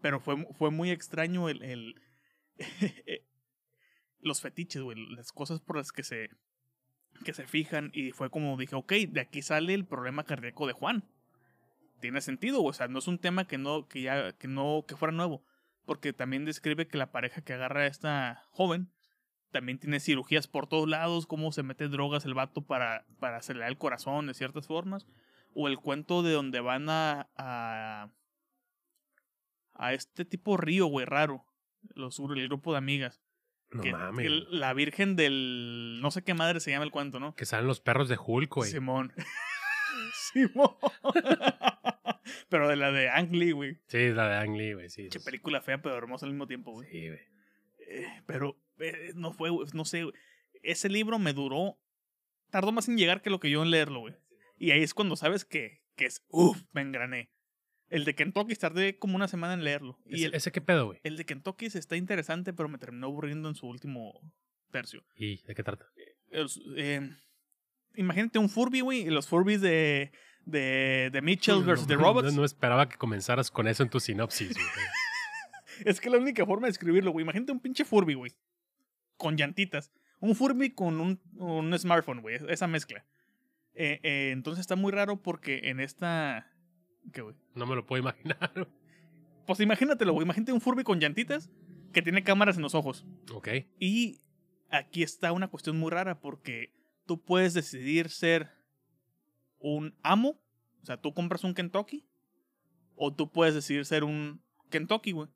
[0.00, 1.94] Pero fue, fue muy extraño el, el
[4.20, 6.30] los fetiches, güey, las cosas por las que se
[7.24, 10.72] que se fijan y fue como dije, ok, de aquí sale el problema cardíaco de
[10.72, 11.04] Juan.
[12.00, 14.84] Tiene sentido, güey, o sea, no es un tema que no que ya que no
[14.88, 15.44] que fuera nuevo,
[15.84, 18.90] porque también describe que la pareja que agarra a esta joven
[19.52, 23.68] también tiene cirugías por todos lados, cómo se mete drogas el vato para, para acelerar
[23.68, 25.06] el corazón de ciertas formas.
[25.54, 27.28] O el cuento de donde van a.
[27.36, 28.10] a,
[29.74, 31.44] a este tipo río, güey, raro.
[31.94, 33.22] Los, el grupo de amigas.
[33.70, 34.26] No que, mames.
[34.26, 36.00] que la virgen del.
[36.00, 37.34] No sé qué madre se llama el cuento, ¿no?
[37.34, 38.70] Que salen los perros de Hulk, güey.
[38.70, 39.12] Simón.
[40.32, 40.76] Simón.
[42.48, 43.78] pero de la de Ang Lee, güey.
[43.88, 44.88] Sí, la de Ang Lee, güey.
[44.88, 46.88] Sí, Che película fea, pero hermosa al mismo tiempo, güey.
[46.90, 47.20] Sí, güey.
[47.88, 50.04] Eh, pero eh, no fue, no sé,
[50.62, 51.78] ese libro me duró,
[52.50, 54.14] tardó más en llegar que lo que yo en leerlo, güey.
[54.58, 57.30] Y ahí es cuando sabes que, que es, uff, me engrané.
[57.88, 59.98] El de Kentucky tardé como una semana en leerlo.
[60.06, 61.00] Y ¿Ese, el, ese qué pedo, güey?
[61.02, 64.18] el de Kentucky está interesante, pero me terminó aburriendo en su último
[64.70, 65.04] tercio.
[65.14, 65.86] ¿Y de qué trata?
[66.30, 67.10] Eh,
[67.96, 70.10] imagínate un Furby, güey, y los Furbies de,
[70.46, 71.86] de, de Mitchell vs.
[71.86, 72.32] The No, Robots.
[72.32, 74.66] No, no esperaba que comenzaras con eso en tu sinopsis, güey.
[75.84, 77.24] Es que la única forma de escribirlo, güey.
[77.24, 78.32] Imagínate un pinche Furby, güey.
[79.16, 79.92] Con llantitas.
[80.20, 82.38] Un Furby con un, un smartphone, güey.
[82.48, 83.04] Esa mezcla.
[83.74, 86.50] Eh, eh, entonces está muy raro porque en esta.
[87.12, 87.34] ¿Qué, güey?
[87.54, 88.50] No me lo puedo imaginar.
[88.54, 88.66] güey.
[89.46, 90.24] Pues imagínatelo, güey.
[90.24, 91.50] Imagínate un Furby con llantitas
[91.92, 93.04] que tiene cámaras en los ojos.
[93.32, 93.48] Ok.
[93.80, 94.20] Y
[94.70, 96.72] aquí está una cuestión muy rara porque
[97.06, 98.50] tú puedes decidir ser
[99.58, 100.40] un amo.
[100.80, 102.06] O sea, tú compras un Kentucky.
[102.94, 105.28] O tú puedes decidir ser un Kentucky, güey.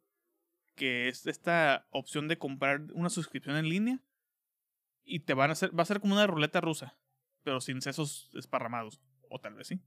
[0.77, 4.01] Que es esta opción de comprar una suscripción en línea.
[5.05, 5.77] Y te van a hacer.
[5.77, 6.97] Va a ser como una ruleta rusa.
[7.43, 9.01] Pero sin sesos esparramados.
[9.29, 9.81] O tal vez sí.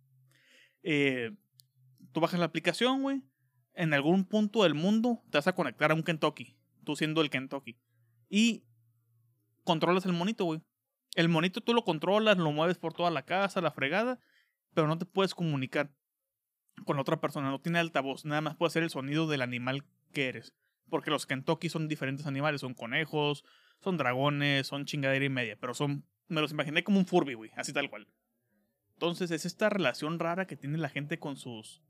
[0.84, 1.32] Eh,
[2.12, 3.22] tú bajas la aplicación, güey.
[3.74, 6.58] En algún punto del mundo te vas a conectar a un Kentucky.
[6.84, 7.78] Tú siendo el Kentucky.
[8.28, 8.66] Y
[9.64, 10.62] controlas el monito, güey.
[11.16, 14.20] El monito tú lo controlas, lo mueves por toda la casa, la fregada,
[14.74, 15.92] pero no te puedes comunicar
[16.86, 17.50] con otra persona.
[17.50, 20.54] No tiene altavoz, nada más puede hacer el sonido del animal que eres.
[20.90, 23.44] Porque los Kentucky son diferentes animales, son conejos,
[23.80, 27.52] son dragones, son chingadera y media, pero son, me los imaginé como un Furby, güey,
[27.56, 28.08] así tal cual.
[28.94, 31.82] Entonces es esta relación rara que tiene la gente con sus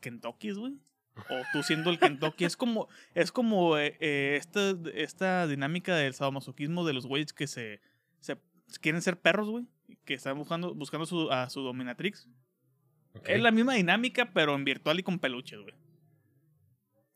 [0.00, 0.74] Kentuckys, güey.
[1.16, 2.44] O tú siendo el Kentucky.
[2.44, 7.46] es como, es como eh, eh, esta, esta dinámica del sadomasoquismo de los güeyes que
[7.46, 7.80] se,
[8.20, 8.36] se
[8.80, 9.66] quieren ser perros, güey.
[10.04, 12.28] Que están buscando, buscando su- a su dominatrix.
[13.26, 15.74] Es la misma dinámica, pero en virtual y con peluches, güey.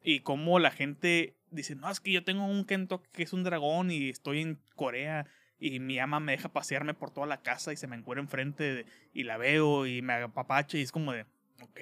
[0.03, 3.43] Y como la gente dice, no, es que yo tengo un Kentucky que es un
[3.45, 5.27] dragón y estoy en Corea
[5.59, 8.63] y mi ama me deja pasearme por toda la casa y se me encuentra enfrente
[8.75, 11.23] de- y la veo y me apapacha y es como de,
[11.63, 11.81] ok.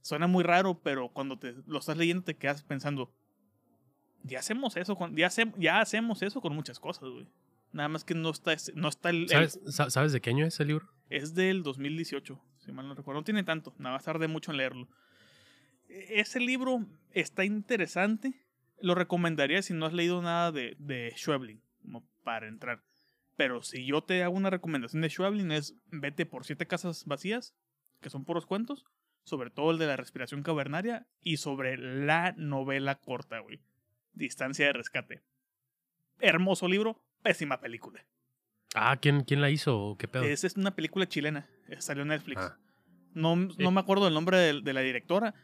[0.00, 3.12] Suena muy raro, pero cuando te lo estás leyendo te quedas pensando,
[4.24, 7.26] ya hacemos eso, con, ya, hace- ya hacemos eso con muchas cosas, güey.
[7.72, 10.46] Nada más que no está, no está el, el- ¿Sabes, sa- ¿Sabes de qué año
[10.46, 10.88] es el libro?
[11.10, 13.20] es del 2018, si mal no recuerdo.
[13.20, 14.88] No tiene tanto, nada más tardé mucho en leerlo.
[15.92, 18.34] E- Ese libro está interesante.
[18.80, 22.82] Lo recomendaría si no has leído nada de, de Schweblin, como para entrar.
[23.36, 27.54] Pero si yo te hago una recomendación de Schweblin es vete por siete casas vacías,
[28.00, 28.84] que son puros cuentos.
[29.24, 33.60] sobre todo el de la respiración cavernaria y sobre la novela corta, güey.
[34.14, 35.22] Distancia de rescate.
[36.18, 38.04] Hermoso libro, pésima película.
[38.74, 39.94] Ah, ¿quién, quién la hizo?
[39.98, 40.24] ¿Qué pedo?
[40.24, 42.40] Esa es una película chilena, eh, salió en Netflix.
[42.40, 42.58] Ah.
[43.14, 43.70] No, no Eh.
[43.70, 45.34] me acuerdo el nombre de, de la directora.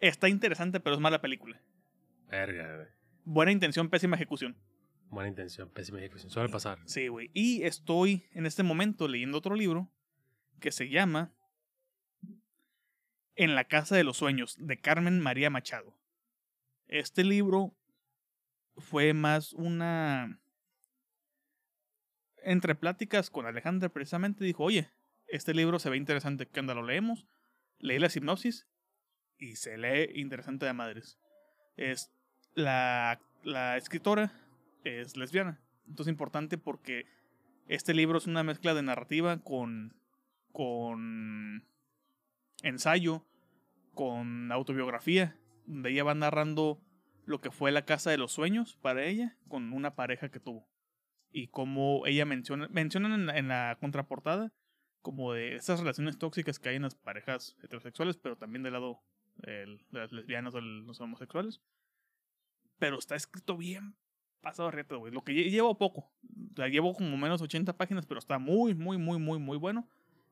[0.00, 1.60] Está interesante, pero es mala película.
[2.28, 2.88] Verga, güey.
[3.24, 4.56] Buena intención, pésima ejecución.
[5.10, 6.30] Buena intención, pésima ejecución.
[6.30, 6.78] Suele pasar.
[6.86, 7.30] Sí, güey.
[7.34, 9.90] Y estoy en este momento leyendo otro libro
[10.58, 11.32] que se llama
[13.34, 15.94] En la Casa de los Sueños, de Carmen María Machado.
[16.86, 17.74] Este libro
[18.76, 20.40] fue más una...
[22.42, 24.88] Entre pláticas con Alejandra precisamente dijo, oye,
[25.26, 26.74] este libro se ve interesante, ¿qué onda?
[26.74, 27.26] ¿Lo leemos?
[27.78, 28.66] Leí la sinopsis
[29.40, 31.18] y se lee interesante de madres.
[31.76, 32.12] Es
[32.54, 34.32] la, la escritora
[34.84, 35.58] es lesbiana.
[35.88, 37.06] Entonces es importante porque
[37.66, 39.94] este libro es una mezcla de narrativa con,
[40.52, 41.64] con
[42.62, 43.24] ensayo,
[43.94, 45.36] con autobiografía,
[45.66, 46.80] donde ella va narrando
[47.24, 50.68] lo que fue la casa de los sueños para ella con una pareja que tuvo.
[51.32, 54.52] Y como ella menciona, mencionan en en la contraportada
[55.00, 59.00] como de esas relaciones tóxicas que hay en las parejas heterosexuales, pero también del lado
[59.44, 61.60] el- las lesbianas o el- los homosexuales.
[62.78, 63.94] Pero está escrito bien
[64.40, 65.12] pasado reto, güey.
[65.12, 66.10] Lo que lle- llevo poco.
[66.52, 69.86] O sea, llevo como menos 80 páginas, pero está muy, muy, muy, muy, muy bueno.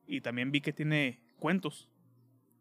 [0.06, 1.88] Y también vi que tiene cuentos.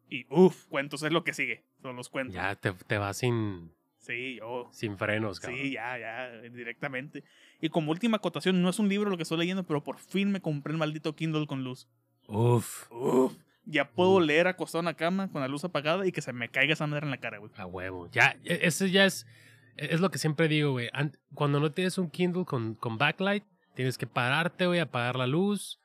[0.09, 1.63] Y uff, cuentos es lo que sigue.
[1.81, 2.35] Son los cuentos.
[2.35, 4.67] Ya te, te vas sin, Sí, yo.
[4.71, 5.59] sin frenos, cabrón.
[5.59, 7.23] Sí, ya, ya, directamente.
[7.61, 10.31] Y como última acotación, no es un libro lo que estoy leyendo, pero por fin
[10.31, 11.87] me compré el maldito Kindle con luz.
[12.27, 13.33] Uf, Uf,
[13.69, 16.49] ya puedo leer acostado en la cama con la luz apagada y que se me
[16.49, 17.51] caiga esa madre en la cara, güey.
[17.57, 18.09] a huevo.
[18.11, 19.27] Ya, e- ese ya es,
[19.75, 20.89] es lo que siempre digo, güey.
[20.93, 23.43] An- Cuando no tienes un Kindle con, con backlight,
[23.75, 25.79] tienes que pararte, güey, apagar la luz,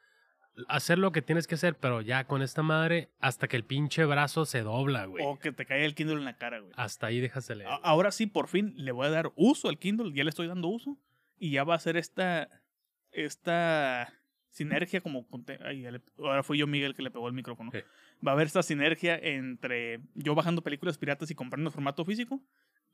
[0.69, 4.05] hacer lo que tienes que hacer, pero ya con esta madre, hasta que el pinche
[4.05, 5.25] brazo se dobla, güey.
[5.27, 6.73] O que te caiga el Kindle en la cara, güey.
[6.77, 7.71] Hasta ahí dejas de leer.
[7.83, 10.69] Ahora sí, por fin le voy a dar uso al Kindle, ya le estoy dando
[10.69, 10.97] uso.
[11.39, 12.49] Y ya va a ser esta.
[13.11, 14.13] Esta
[14.53, 15.27] sinergia como.
[15.65, 15.85] ay,
[16.19, 17.71] ahora fui yo, Miguel, que le pegó el micrófono.
[17.73, 17.79] Sí.
[18.25, 22.41] Va a haber esta sinergia entre yo bajando películas piratas y comprando en formato físico,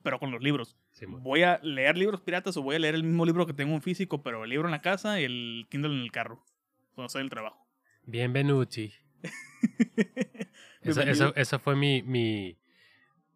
[0.02, 0.76] pero con los libros.
[1.20, 3.82] Voy a leer libros piratas o voy a leer el mismo libro que tengo en
[3.82, 6.42] físico, pero el libro en la casa y el Kindle en el carro.
[6.94, 7.66] Cuando estoy en el trabajo.
[8.04, 8.92] Bienvenuti.
[10.82, 12.56] Esa, esa- esa fue mi, mi,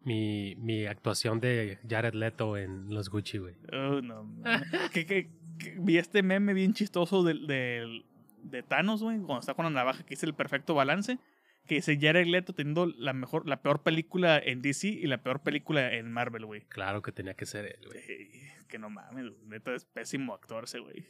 [0.01, 3.55] mi, mi actuación de Jared Leto en los Gucci, güey.
[3.71, 4.33] Oh, no.
[4.93, 8.05] que, que- que vi este meme bien chistoso del, del-
[8.43, 11.19] de Thanos, güey, cuando está con la navaja, que dice el perfecto balance.
[11.65, 15.43] Que dice Jared Leto teniendo la mejor, la peor película en DC y la peor
[15.43, 16.61] película en Marvel, güey.
[16.67, 17.99] Claro que tenía que ser él, güey.
[17.99, 21.05] Ey, Que no mames, neta es pésimo actor ese, güey.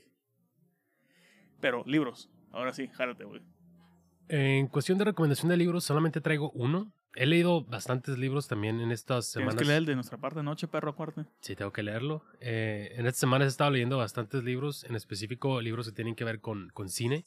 [1.60, 3.42] Pero, libros, ahora sí, jálate, güey.
[4.28, 6.94] En cuestión de recomendación de libros, solamente traigo uno.
[7.16, 9.56] He leído bastantes libros también en estas Tienes semanas.
[9.56, 11.30] que leer el de nuestra parte noche, perro, acuérdate.
[11.42, 12.24] Sí, tengo que leerlo.
[12.40, 16.24] Eh, en estas semanas he estado leyendo bastantes libros, en específico libros que tienen que
[16.24, 17.24] ver con, con cine.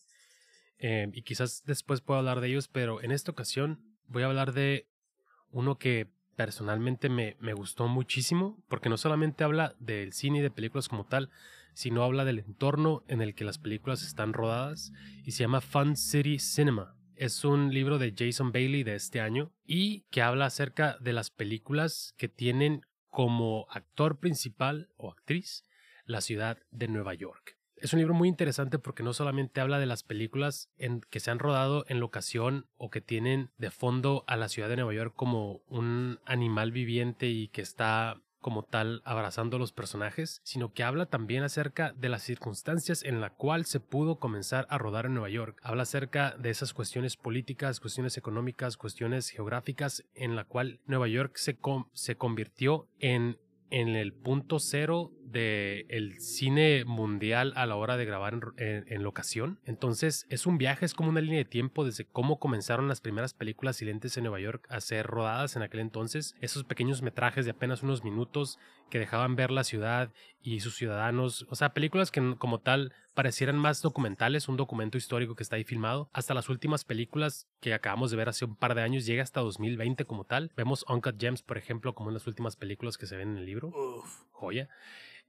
[0.78, 4.53] Eh, y quizás después pueda hablar de ellos, pero en esta ocasión voy a hablar
[4.53, 4.89] de
[5.51, 10.51] uno que personalmente me, me gustó muchísimo, porque no solamente habla del cine y de
[10.51, 11.30] películas como tal,
[11.74, 14.93] sino habla del entorno en el que las películas están rodadas
[15.24, 16.95] y se llama Fun City Cinema.
[17.16, 21.30] Es un libro de Jason Bailey de este año y que habla acerca de las
[21.30, 25.64] películas que tienen como actor principal o actriz
[26.04, 27.56] la ciudad de Nueva York.
[27.76, 31.30] Es un libro muy interesante porque no solamente habla de las películas en que se
[31.30, 35.14] han rodado en locación o que tienen de fondo a la ciudad de Nueva York
[35.16, 40.84] como un animal viviente y que está como tal abrazando a los personajes, sino que
[40.84, 45.14] habla también acerca de las circunstancias en la cual se pudo comenzar a rodar en
[45.14, 45.59] Nueva York.
[45.64, 51.32] Habla acerca de esas cuestiones políticas, cuestiones económicas, cuestiones geográficas en la cual Nueva York
[51.38, 53.36] se, com- se convirtió en
[53.70, 58.84] en el punto cero del el cine mundial a la hora de grabar en, en-
[58.92, 59.58] en locación.
[59.64, 63.34] Entonces es un viaje, es como una línea de tiempo desde cómo comenzaron las primeras
[63.34, 66.34] películas silentes en Nueva York a ser rodadas en aquel entonces.
[66.40, 68.58] Esos pequeños metrajes de apenas unos minutos
[68.90, 71.46] que dejaban ver la ciudad y sus ciudadanos.
[71.50, 75.64] O sea, películas que como tal parecieran más documentales, un documento histórico que está ahí
[75.64, 79.22] filmado, hasta las últimas películas que acabamos de ver hace un par de años, llega
[79.22, 80.52] hasta 2020 como tal.
[80.56, 83.46] Vemos Uncut Gems, por ejemplo, como en las últimas películas que se ven en el
[83.46, 84.22] libro, Uf.
[84.30, 84.68] joya.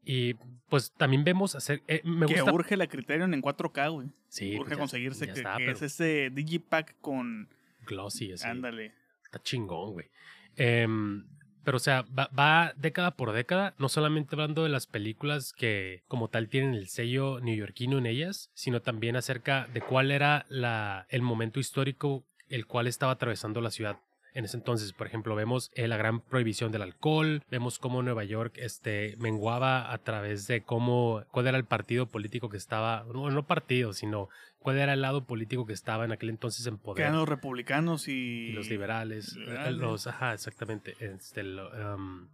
[0.09, 0.35] Y
[0.69, 1.81] pues también vemos hacer...
[1.87, 2.53] eh, me que gusta...
[2.53, 4.07] urge la Criterion en 4K, güey.
[4.29, 7.49] Sí, urge pues ya- conseguirse ya que, está, que pero es ese Digipack con...
[7.85, 8.47] glossy, así.
[8.47, 8.93] Ándale.
[9.25, 10.07] Está chingón, güey.
[10.55, 11.25] Em,
[11.63, 16.03] pero, o sea, va, va década por década, no solamente hablando de las películas que
[16.07, 21.05] como tal tienen el sello neoyorquino en ellas, sino también acerca de cuál era la,
[21.09, 23.99] el momento histórico el cual estaba atravesando la ciudad
[24.37, 24.93] en ese entonces.
[24.93, 29.91] Por ejemplo, vemos eh, la gran prohibición del alcohol, vemos cómo Nueva York este, menguaba
[29.91, 34.29] a través de cómo, cuál era el partido político que estaba, no, no partido, sino
[34.59, 37.01] cuál era el lado político que estaba en aquel entonces en Que poder.
[37.05, 38.11] eran los republicanos y...
[38.11, 39.77] y los liberales, eh, liberales.
[39.77, 40.95] los, ajá, exactamente.
[40.99, 42.27] Este, lo, um,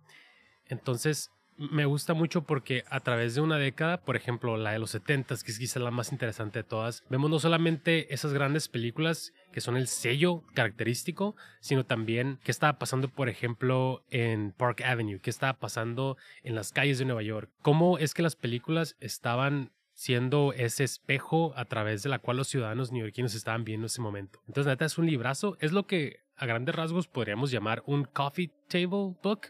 [0.67, 4.91] entonces, me gusta mucho porque a través de una década, por ejemplo, la de los
[4.91, 9.33] 70 que es quizá la más interesante de todas, vemos no solamente esas grandes películas
[9.51, 15.19] que son el sello característico, sino también qué estaba pasando, por ejemplo, en Park Avenue,
[15.19, 19.71] qué estaba pasando en las calles de Nueva York, cómo es que las películas estaban
[19.93, 24.39] siendo ese espejo a través de la cual los ciudadanos neoyorquinos estaban viendo ese momento.
[24.47, 28.51] Entonces, neta, es un librazo, es lo que a grandes rasgos podríamos llamar un coffee
[28.67, 29.47] table book.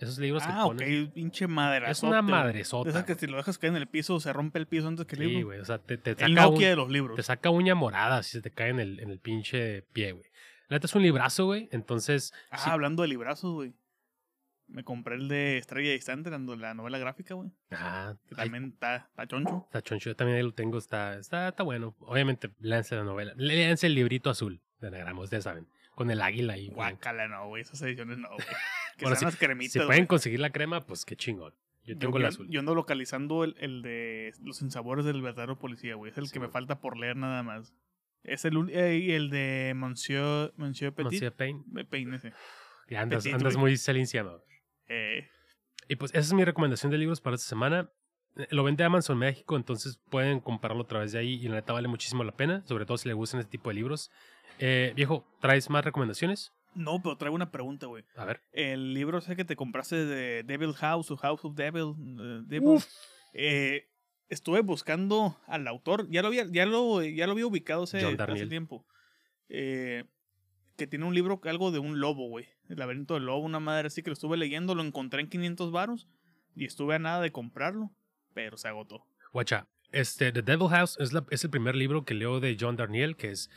[0.00, 1.08] Esos libros Ah, que ok, pones.
[1.10, 1.90] pinche madre.
[1.90, 2.90] Es una madresota.
[2.90, 5.14] Esas que si lo dejas caer en el piso, se rompe el piso antes que
[5.16, 5.46] el Sí, libro.
[5.46, 5.60] güey.
[5.60, 7.16] O sea, te, te el saca, Nokia un- de los libros.
[7.16, 10.24] te saca uña morada si se te cae en el, en el pinche pie, güey.
[10.68, 11.68] La neta es un librazo, güey.
[11.72, 13.72] Entonces, Ah, sí- hablando de librazos, güey.
[14.66, 17.50] Me compré el de Estrella Distante, la la novela gráfica, güey.
[17.72, 19.64] ah, Que también está, choncho.
[19.66, 20.10] está choncho.
[20.10, 20.78] Yo también ahí lo tengo.
[20.78, 21.94] Está, está, está bueno.
[22.00, 23.34] Obviamente, léanse la novela.
[23.36, 25.68] Léanse el librito azul de anagrama, ustedes saben.
[25.94, 26.68] Con el águila ahí.
[26.68, 26.76] güey.
[26.92, 27.60] Guácala, no, güey.
[27.62, 28.38] Esas ediciones no, güey.
[28.96, 29.86] Que Bueno, sean las cremitas, Si güey.
[29.88, 31.54] pueden conseguir la crema, pues qué chingón.
[31.84, 32.48] Yo tengo el yo, azul.
[32.48, 36.10] Yo ando localizando el, el de los insabores del verdadero policía, güey.
[36.12, 37.74] Es el Sí, que me falta por leer nada más.
[38.22, 41.12] Es el, eh, el de Monsieur, Monsieur Petit.
[41.12, 41.62] Monsieur Payne.
[41.90, 42.32] Peine ese.
[42.88, 44.40] Ya andas, Petit, andas muy celinciano.
[44.88, 45.28] Eh,
[45.88, 47.90] Y pues esa es mi recomendación de libros para esta semana.
[48.36, 51.72] Eh, Lo vende Amazon México, entonces pueden comprarlo a través de ahí y la neta
[51.74, 54.10] vale muchísimo la pena, sobre todo si les gustan este tipo de libros.
[54.58, 56.52] Eh, viejo, ¿traes más recomendaciones?
[56.74, 58.04] No, pero traigo una pregunta, güey.
[58.16, 58.40] A ver.
[58.52, 61.94] El libro ese que te compraste de Devil House o House of Devil.
[62.46, 62.86] Devil, Uf.
[63.32, 63.88] eh,
[64.28, 66.08] estuve buscando al autor.
[66.10, 68.86] Ya lo había, ya lo, ya lo había ubicado hace, hace tiempo.
[69.48, 70.04] Eh,
[70.76, 72.46] que tiene un libro, algo de un lobo, güey.
[72.68, 74.74] El laberinto del lobo, una madre así que lo estuve leyendo.
[74.74, 76.08] Lo encontré en 500 varos.
[76.56, 77.90] Y estuve a nada de comprarlo.
[78.32, 79.04] Pero se agotó.
[79.32, 82.74] Guacha, este, The Devil House es, la- es el primer libro que leo de John
[82.76, 83.48] Darnielle, que es,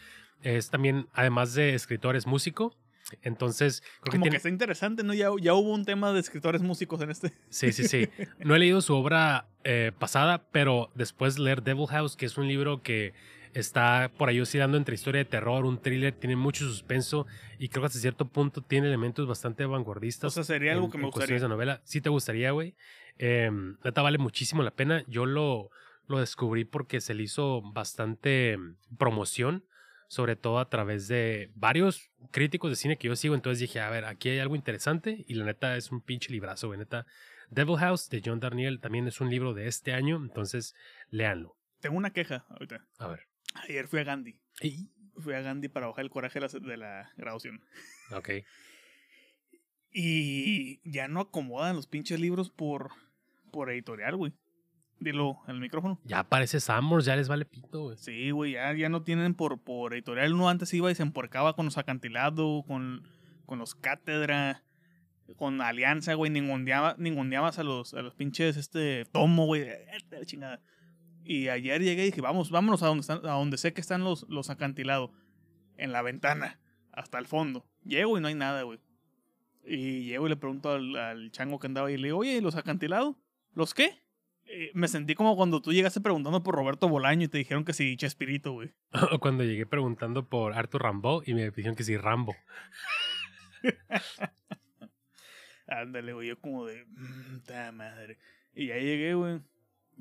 [0.41, 2.75] es también, además de escritor, es músico.
[3.21, 5.13] Entonces, creo que Como tiene- que está interesante, ¿no?
[5.13, 7.33] Ya, ya hubo un tema de escritores músicos en este.
[7.49, 8.07] Sí, sí, sí.
[8.39, 12.37] No he leído su obra eh, pasada, pero después de leer Devil House, que es
[12.37, 13.13] un libro que
[13.53, 17.25] está por ahí oscilando entre historia de terror, un thriller, tiene mucho suspenso
[17.57, 20.27] y creo que hasta cierto punto tiene elementos bastante vanguardistas.
[20.27, 21.39] O sea, sería algo en- que me gustaría.
[21.39, 21.81] de novela.
[21.85, 22.75] Sí te gustaría, güey.
[23.17, 23.49] Eh,
[23.83, 25.03] neta vale muchísimo la pena.
[25.07, 25.71] Yo lo,
[26.07, 29.65] lo descubrí porque se le hizo bastante mm, promoción,
[30.07, 33.35] sobre todo a través de varios críticos de cine que yo sigo.
[33.35, 36.67] Entonces dije, a ver, aquí hay algo interesante y la neta es un pinche librazo,
[36.67, 36.79] güey.
[36.79, 37.05] Neta,
[37.49, 40.75] Devil House de John Darnielle también es un libro de este año, entonces
[41.09, 41.55] léanlo.
[41.79, 42.85] Tengo una queja ahorita.
[42.97, 43.27] A ver.
[43.53, 44.39] Ayer fui a Gandhi.
[45.17, 47.63] Fui a Gandhi para bajar el coraje de la, de la graduación.
[48.11, 48.29] Ok.
[49.91, 52.91] Y ya no acomodan los pinches libros por,
[53.51, 54.33] por editorial, güey.
[54.99, 55.99] Dilo en el micrófono.
[56.05, 57.97] Ya aparece Summers, ya les vale pito, güey.
[57.97, 60.33] Sí, güey, ya, ya no tienen por, por editorial.
[60.33, 63.03] Uno antes iba y se emporcaba con los acantilados, con,
[63.45, 64.63] con los cátedra,
[65.35, 66.31] con alianza, güey.
[66.31, 69.61] Ninguneaba, ninguneabas a los, a los pinches este tomo, güey.
[69.63, 69.85] eh,
[70.25, 70.61] chingada.
[71.23, 74.03] Y ayer llegué y dije, vamos, vámonos a donde, están, a donde sé que están
[74.03, 75.11] los, los acantilados.
[75.75, 76.59] En la ventana,
[76.91, 77.67] hasta el fondo.
[77.83, 78.79] Llego y no hay nada, güey.
[79.63, 82.41] Y llego y le pregunto al, al chango que andaba ahí, le digo, oye, ¿y
[82.41, 83.15] ¿los acantilados?
[83.53, 84.01] ¿Los qué?
[84.49, 87.73] Eh, me sentí como cuando tú llegaste preguntando por Roberto Bolaño y te dijeron que
[87.73, 88.71] sí, Chespirito, güey.
[89.11, 92.33] O cuando llegué preguntando por Arthur Rambo y me dijeron que sí, Rambo.
[95.67, 98.17] Ándale, güey, yo como de, "Mm, ta madre.
[98.55, 99.41] Y ya llegué, güey.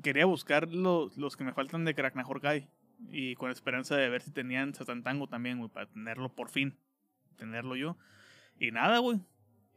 [0.01, 2.69] Quería buscar los, los que me faltan de Kraknahorkai.
[3.09, 6.77] Y con esperanza de ver si tenían Satantango también, güey, para tenerlo por fin.
[7.37, 7.97] Tenerlo yo.
[8.59, 9.19] Y nada, güey.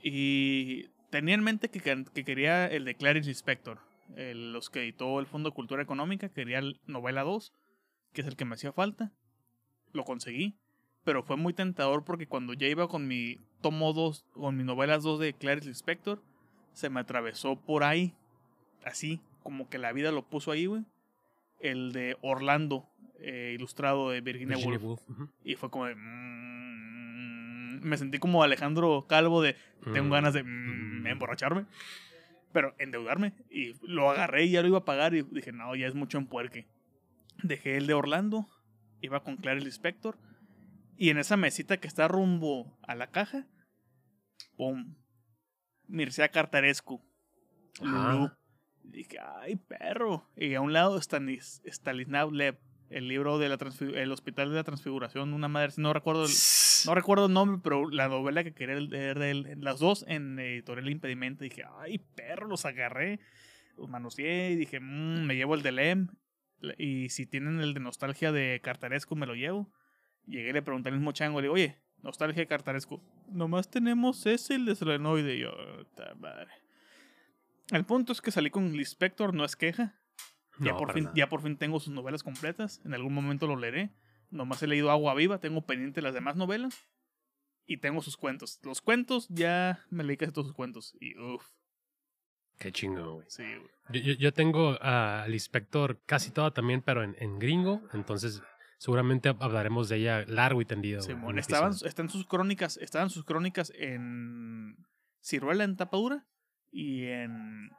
[0.03, 3.79] Y tenía en mente que, que- que quería el de Clarice Lispector.
[4.17, 6.29] El- los que editó el Fondo de Cultura Económica.
[6.29, 7.53] Quería el novela 2,
[8.13, 9.13] que es el que me hacía falta.
[9.93, 10.57] Lo conseguí.
[11.05, 15.03] Pero fue muy tentador porque cuando ya iba con mi tomo 2, con mis novelas
[15.03, 16.23] 2 de Clarice Lispector,
[16.73, 18.15] se me atravesó por ahí.
[18.85, 20.85] Así, como que la vida lo puso ahí, güey.
[21.59, 22.87] El de Orlando,
[23.19, 25.01] eh, ilustrado de Virginia, Virginia Woolf.
[25.45, 25.95] Y fue como de...
[25.95, 29.57] mm, me sentí como Alejandro Calvo de...
[29.93, 31.65] Tengo Mm, ganas de mm, emborracharme.
[32.53, 33.33] Pero endeudarme.
[33.51, 35.15] Y lo agarré y ya lo iba a pagar.
[35.15, 36.67] Y dije, no, ya es mucho en puerque.
[37.43, 38.47] Dejé el de Orlando.
[39.01, 40.19] Iba con Clarice Lispector.
[40.97, 43.47] Y en esa mesita que está rumbo a la caja.
[44.57, 44.95] ¡Pum!
[45.87, 47.01] Mircea Cartarescu.
[47.81, 48.27] Lulú.
[48.27, 48.37] Ah.
[48.83, 50.27] Dije, ay, perro.
[50.37, 52.59] Y a un lado Stanis, Stanislav Lev.
[52.91, 55.33] El libro de la transfigu- el Hospital de la Transfiguración.
[55.33, 56.31] Una madre, no recuerdo el,
[56.87, 60.39] No recuerdo el nombre, pero la novela que quería leer de él, las dos en
[60.39, 63.21] editorial Impedimento, dije, ay, perro, los agarré,
[63.77, 66.09] los manoseé y dije, mmm, me llevo el de Lem.
[66.79, 69.73] Y si tienen el de nostalgia de Cartaresco, me lo llevo.
[70.27, 74.27] Llegué y le pregunté al mismo chango, le digo, oye, nostalgia de Cartaresco, nomás tenemos
[74.27, 75.37] ese, el de Selenoide.
[75.37, 75.53] Y yo,
[76.19, 76.51] madre.
[77.71, 79.97] El punto es que salí con Lispector, no es queja.
[80.59, 82.83] Ya, por fin, ya por fin tengo sus novelas completas.
[82.85, 83.91] En algún momento lo leeré.
[84.31, 86.89] Nomás he leído Agua Viva, tengo pendiente las demás novelas.
[87.67, 88.59] Y tengo sus cuentos.
[88.63, 90.97] Los cuentos, ya me leí casi todos sus cuentos.
[91.01, 91.47] Y uff.
[92.59, 93.27] Qué chingo, güey.
[93.29, 94.03] Sí, güey.
[94.03, 97.83] Yo, yo, tengo al inspector casi toda también, pero en, en, gringo.
[97.93, 98.43] Entonces,
[98.79, 101.01] seguramente hablaremos de ella largo y tendido.
[101.01, 104.77] Sí, bueno, estaban, están sus crónicas, estaban sus crónicas en
[105.23, 106.27] Ciruela en tapadura
[106.71, 107.71] y en,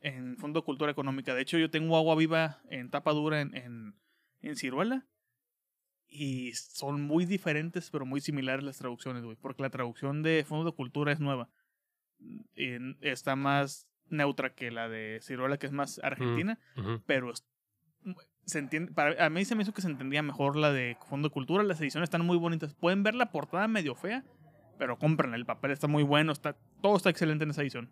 [0.00, 1.34] en Fondo de Cultura Económica.
[1.34, 3.94] De hecho, yo tengo agua viva en tapadura en, en,
[4.40, 5.06] en Ciruela
[6.10, 9.36] y son muy diferentes, pero muy similares las traducciones, güey.
[9.40, 11.48] Porque la traducción de Fondo de Cultura es nueva.
[12.54, 16.58] Y está más neutra que la de Ciruela, que es más argentina.
[17.06, 17.32] Pero
[18.44, 21.28] se entiende, para, a mí se me hizo que se entendía mejor la de Fondo
[21.28, 21.62] de Cultura.
[21.62, 22.74] Las ediciones están muy bonitas.
[22.74, 24.24] Pueden ver la portada medio fea,
[24.78, 26.32] pero compren El papel está muy bueno.
[26.32, 27.88] Está, todo está excelente en esa edición.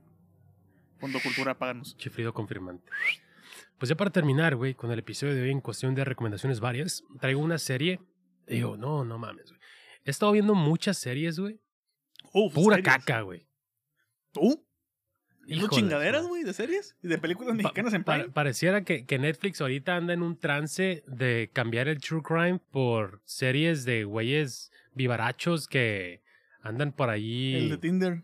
[0.99, 1.97] Fondo Cultura, páganos.
[1.97, 2.91] Chifrido confirmante.
[3.79, 7.05] Pues ya para terminar, güey, con el episodio de hoy en cuestión de recomendaciones varias,
[7.21, 8.01] traigo una serie.
[8.47, 9.61] Digo, no, no mames, güey.
[10.05, 11.61] He estado viendo muchas series, güey.
[12.55, 13.47] Pura caca, güey.
[14.33, 14.65] ¿Tú?
[15.47, 16.95] ¿Y chingaderas, güey, de series?
[17.03, 18.29] ¿Y de películas mexicanas en Prime?
[18.29, 23.23] pareciera que, que, Netflix ahorita anda en un trance de cambiar el true crime por
[23.25, 26.23] series de güeyes vivarachos que
[26.61, 27.55] andan por ahí.
[27.55, 28.23] El de Tinder.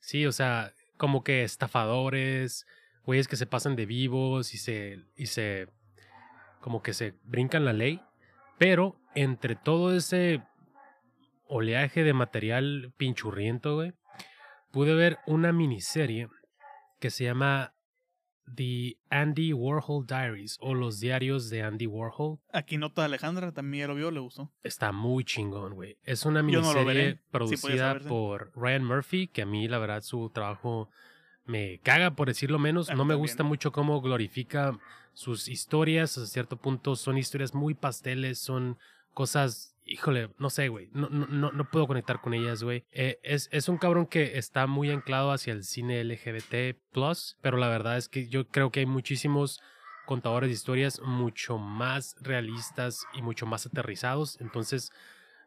[0.00, 2.66] Sí, o sea, como que estafadores,
[3.08, 5.68] güeyes que se pasan de vivos y se, y se,
[6.60, 8.02] como que se brincan la ley.
[8.58, 10.42] Pero entre todo ese
[11.46, 13.94] oleaje de material pinchurriento, güey,
[14.72, 16.28] pude ver una miniserie
[17.00, 17.72] que se llama
[18.54, 22.40] The Andy Warhol Diaries o los diarios de Andy Warhol.
[22.52, 24.52] Aquí nota Alejandra, también lo vio, le gustó.
[24.62, 25.96] Está muy chingón, güey.
[26.02, 30.90] Es una miniserie producida por Ryan Murphy, que a mí la verdad su trabajo
[31.48, 32.88] me caga, por decirlo menos.
[32.94, 34.78] No me gusta mucho cómo glorifica
[35.14, 36.16] sus historias.
[36.18, 38.78] A cierto punto son historias muy pasteles, son
[39.14, 42.84] cosas híjole, no sé, güey, no, no, no puedo conectar con ellas, güey.
[42.92, 46.78] Eh, es, es un cabrón que está muy anclado hacia el cine LGBT,
[47.40, 49.62] pero la verdad es que yo creo que hay muchísimos
[50.06, 54.38] contadores de historias mucho más realistas y mucho más aterrizados.
[54.40, 54.92] Entonces,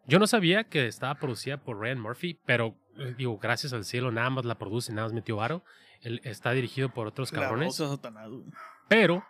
[0.06, 4.12] yo no sabía que estaba producida por Ryan Murphy, pero eh, digo, gracias al cielo,
[4.12, 5.64] nada más la produce, nada más metió varo.
[6.02, 7.82] Él está dirigido por otros cabrones.
[8.88, 9.24] Pero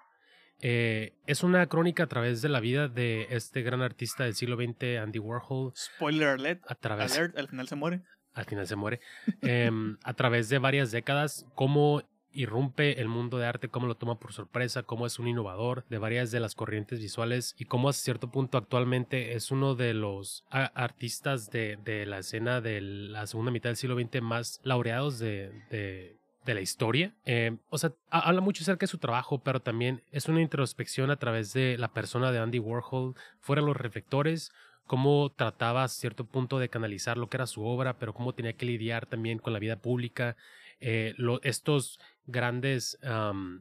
[0.62, 4.56] eh, es una crónica a través de la vida de este gran artista del siglo
[4.56, 5.74] XX, Andy Warhol.
[5.76, 6.64] Spoiler alert.
[6.68, 8.04] A través, al final se muere.
[8.34, 9.00] Al final se muere.
[9.42, 12.04] Em, a través de varias décadas, cómo
[12.34, 15.98] irrumpe el mundo de arte, cómo lo toma por sorpresa, cómo es un innovador de
[15.98, 20.46] varias de las corrientes visuales y cómo a cierto punto actualmente es uno de los
[20.50, 25.52] artistas de, de, la escena de la segunda mitad del siglo XX más laureados de,
[25.70, 27.14] de de la historia.
[27.26, 31.18] Eh, o sea, habla mucho acerca de su trabajo, pero también es una introspección a
[31.18, 34.52] través de la persona de Andy Warhol, fuera los reflectores,
[34.88, 38.54] cómo trataba a cierto punto de canalizar lo que era su obra, pero cómo tenía
[38.54, 40.36] que lidiar también con la vida pública,
[40.80, 41.14] eh,
[41.44, 42.98] estos grandes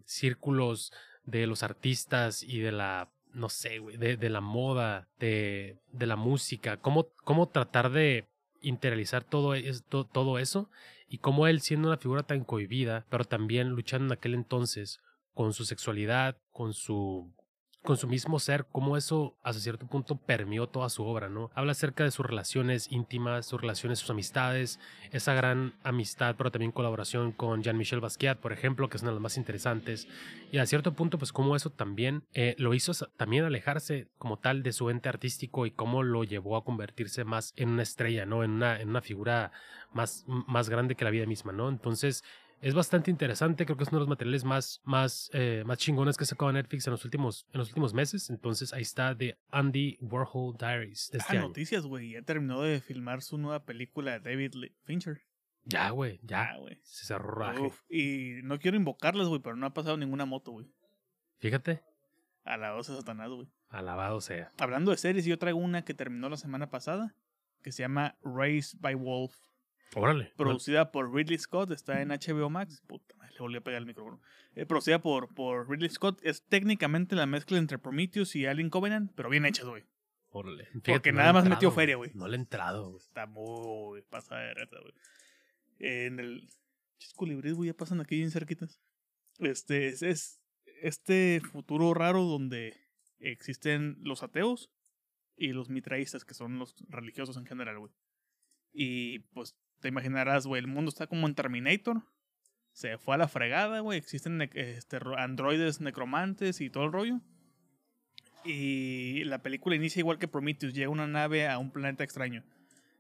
[0.07, 0.93] círculos
[1.25, 6.17] de los artistas y de la, no sé, de, de, la moda, de, de la
[6.17, 8.27] música, cómo, cómo tratar de
[8.63, 9.55] interiorizar todo,
[10.13, 10.71] todo eso
[11.11, 15.01] y cómo él siendo una figura tan cohibida, pero también luchando en aquel entonces
[15.35, 17.35] con su sexualidad, con su
[17.83, 21.51] con su mismo ser, cómo eso hasta cierto punto permeó toda su obra, ¿no?
[21.55, 24.79] Habla acerca de sus relaciones íntimas, sus relaciones, sus amistades,
[25.13, 29.17] esa gran amistad, pero también colaboración con Jean-Michel Basquiat, por ejemplo, que es una de
[29.17, 30.09] las más interesantes.
[30.53, 34.63] Y a cierto punto, pues cómo eso también eh, lo hizo también alejarse como tal
[34.63, 38.45] de su ente artístico y cómo lo llevó a convertirse más en una estrella, ¿no?
[38.45, 39.53] En una, en una figura
[39.93, 41.69] más, más grande que la vida misma, ¿no?
[41.69, 42.25] Entonces,
[42.61, 46.17] es bastante interesante, creo que es uno de los materiales más, más, eh, más chingones
[46.17, 48.29] que sacado Netflix en los últimos, en los últimos meses.
[48.29, 51.09] Entonces ahí está de Andy Warhol Diaries.
[51.11, 52.13] De este ah, noticias, güey.
[52.13, 54.55] Ya terminó de filmar su nueva película de David
[54.85, 55.23] Fincher.
[55.65, 56.57] Ya, güey, ya.
[56.59, 56.79] güey.
[56.83, 60.71] Se cerró Y no quiero invocarles, güey, pero no ha pasado ninguna moto, güey.
[61.39, 61.83] Fíjate.
[62.45, 63.49] Alabado sea Satanás, güey.
[63.69, 64.53] Alabado sea.
[64.59, 67.15] Hablando de series, yo traigo una que terminó la semana pasada,
[67.63, 69.35] que se llama Race by Wolf.
[69.95, 70.33] Órale.
[70.37, 72.83] Producida por Ridley Scott, está en HBO Max.
[72.87, 74.21] Puta, le volví a pegar el micrófono.
[74.55, 76.21] Eh, producida por, por Ridley Scott.
[76.23, 79.85] Es técnicamente la mezcla entre Prometheus y Alien Covenant, pero bien hecha, güey.
[80.31, 80.69] Órale.
[80.85, 82.13] Porque no nada más metió feria, güey.
[82.15, 82.99] No le he entrado, güey.
[82.99, 84.95] Está muy pasada de reta, güey.
[85.79, 86.49] En el.
[86.99, 88.81] Chis güey, ya pasan aquí bien cerquitas.
[89.39, 90.41] Este es, es
[90.83, 92.77] este futuro raro donde
[93.19, 94.71] existen los ateos
[95.37, 97.93] y los mitraístas, que son los religiosos en general, güey.
[98.73, 102.03] Y pues te imaginarás, güey, el mundo está como en Terminator.
[102.73, 103.99] Se fue a la fregada, güey.
[103.99, 107.21] Existen ne- este, ro- androides necromantes y todo el rollo.
[108.45, 110.73] Y la película inicia igual que Prometheus.
[110.75, 112.45] Llega una nave a un planeta extraño.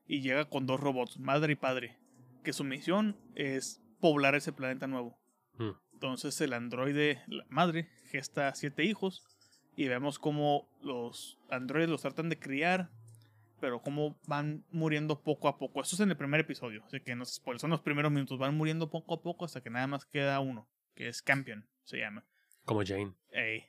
[0.06, 1.96] Y llega con dos robots, madre y padre.
[2.44, 5.18] Que su misión es poblar ese planeta nuevo.
[5.58, 5.70] Mm.
[5.92, 9.22] Entonces el androide, la madre, gesta siete hijos.
[9.76, 12.90] Y vemos cómo los androides los tratan de criar.
[13.61, 15.82] Pero cómo van muriendo poco a poco.
[15.82, 16.82] Esto es en el primer episodio.
[16.84, 18.38] Así que no se spoil, son los primeros minutos.
[18.38, 20.68] Van muriendo poco a poco hasta que nada más queda uno.
[20.94, 22.24] Que es Campion, se llama.
[22.64, 23.12] Como Jane.
[23.30, 23.64] Ey.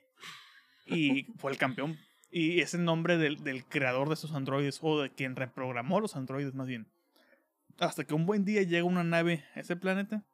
[0.86, 1.98] Y fue el campeón.
[2.30, 6.16] Y es el nombre del, del creador de esos androides, o de quien reprogramó los
[6.16, 6.88] androides más bien.
[7.78, 10.24] Hasta que un buen día llega una nave a ese planeta,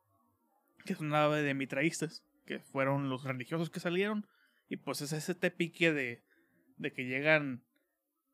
[0.84, 4.26] que es una nave de mitraístas, que fueron los religiosos que salieron.
[4.68, 6.22] Y pues es ese te pique de,
[6.76, 7.64] de que llegan,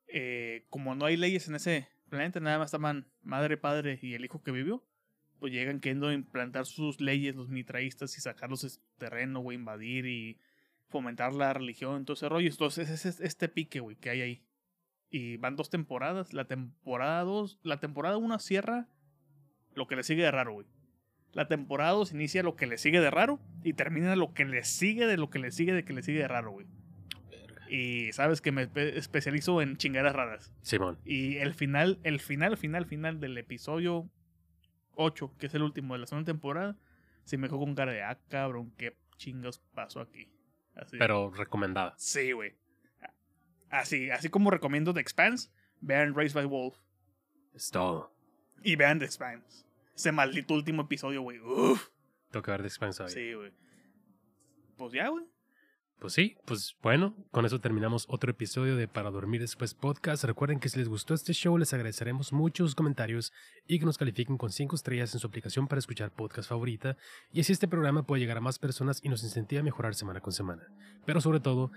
[0.07, 4.25] eh, como no hay leyes en ese planeta, nada más estaban madre, padre y el
[4.25, 4.83] hijo que vivió.
[5.39, 10.39] Pues llegan queriendo implantar sus leyes los mitraístas y sacarlos de terreno, güey, invadir y
[10.87, 12.49] fomentar la religión, todo ese rollo.
[12.49, 14.43] Entonces es es- este pique, güey, que hay ahí.
[15.09, 16.33] Y van dos temporadas.
[16.33, 18.87] La temporada 2, la temporada 1 cierra
[19.73, 20.67] lo que le sigue de raro, güey.
[21.33, 24.63] La temporada 2 inicia lo que le sigue de raro y termina lo que le
[24.63, 26.65] sigue de lo que le sigue de que le sigue de raro, güey.
[27.69, 30.53] Y sabes que me espe- especializo en chingadas raras.
[30.61, 30.99] Simón.
[31.05, 34.09] Y el final, el final, final, final del episodio
[34.95, 36.77] 8, que es el último de la segunda temporada,
[37.23, 40.29] se me dejó con cara de, ah, cabrón, qué chingos pasó aquí.
[40.75, 40.97] Así.
[40.97, 41.95] Pero recomendada.
[41.97, 42.53] Sí, güey.
[43.69, 45.49] Así, así como recomiendo The Expanse,
[45.81, 46.77] vean Raised by Wolf.
[47.53, 48.13] Es todo.
[48.63, 49.65] Y vean The Expanse.
[49.95, 51.39] Ese maldito último episodio, güey.
[51.39, 51.89] Uf.
[52.29, 53.51] Tengo que ver de Expanse Sí, güey.
[54.77, 55.25] Pues ya, güey.
[55.99, 60.25] Pues sí, pues bueno, con eso terminamos otro episodio de Para Dormir Después Podcast.
[60.25, 63.31] Recuerden que si les gustó este show, les agradeceremos mucho sus comentarios
[63.65, 66.97] y que nos califiquen con 5 estrellas en su aplicación para escuchar podcast favorita.
[67.31, 70.19] Y así este programa puede llegar a más personas y nos incentiva a mejorar semana
[70.19, 70.67] con semana.
[71.05, 71.71] Pero sobre todo,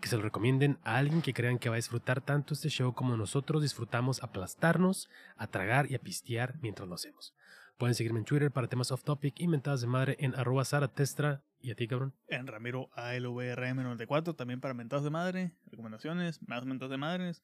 [0.00, 2.92] que se lo recomienden a alguien que crean que va a disfrutar tanto este show
[2.92, 7.34] como nosotros disfrutamos aplastarnos, a tragar y a pistear mientras lo hacemos.
[7.80, 11.42] Pueden seguirme en Twitter para temas off topic y mentadas de madre en arroba zaratestra.
[11.62, 12.12] ¿Y a ti, cabrón?
[12.28, 17.42] En Ramiro ALVRM94, también para mentadas de madre, recomendaciones, más mentadas de madres.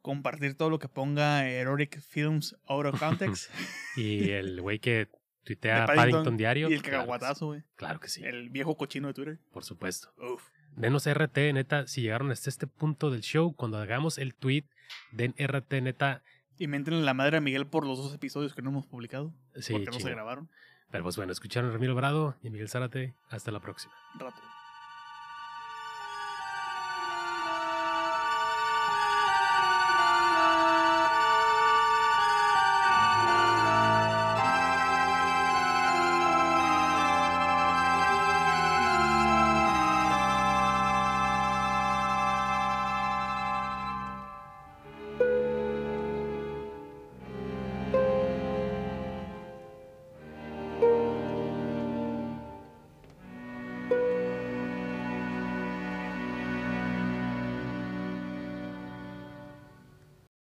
[0.00, 3.50] Compartir todo lo que ponga Erotic Films Out of Context.
[3.96, 5.08] Y el güey que
[5.42, 6.70] tuitea Paddington, Paddington Diario.
[6.70, 7.60] y el claro que cagaguatazo, güey.
[7.62, 7.66] sí.
[7.74, 9.38] Claro que sí, El viejo cochino de Twitter.
[9.50, 10.12] por supuesto.
[10.18, 10.50] Uf.
[10.76, 14.66] Denos RT, neta, si llegaron hasta este punto del show, cuando hagamos el tweet,
[15.10, 16.22] den RT, neta.
[16.58, 19.32] Y mentenle la madre a Miguel por los dos episodios que no hemos publicado.
[19.56, 20.48] Sí, porque no se grabaron.
[20.90, 23.14] Pero pues bueno, escucharon a Ramiro Brado y a Miguel Zárate.
[23.30, 23.94] Hasta la próxima.
[24.18, 24.40] Rato.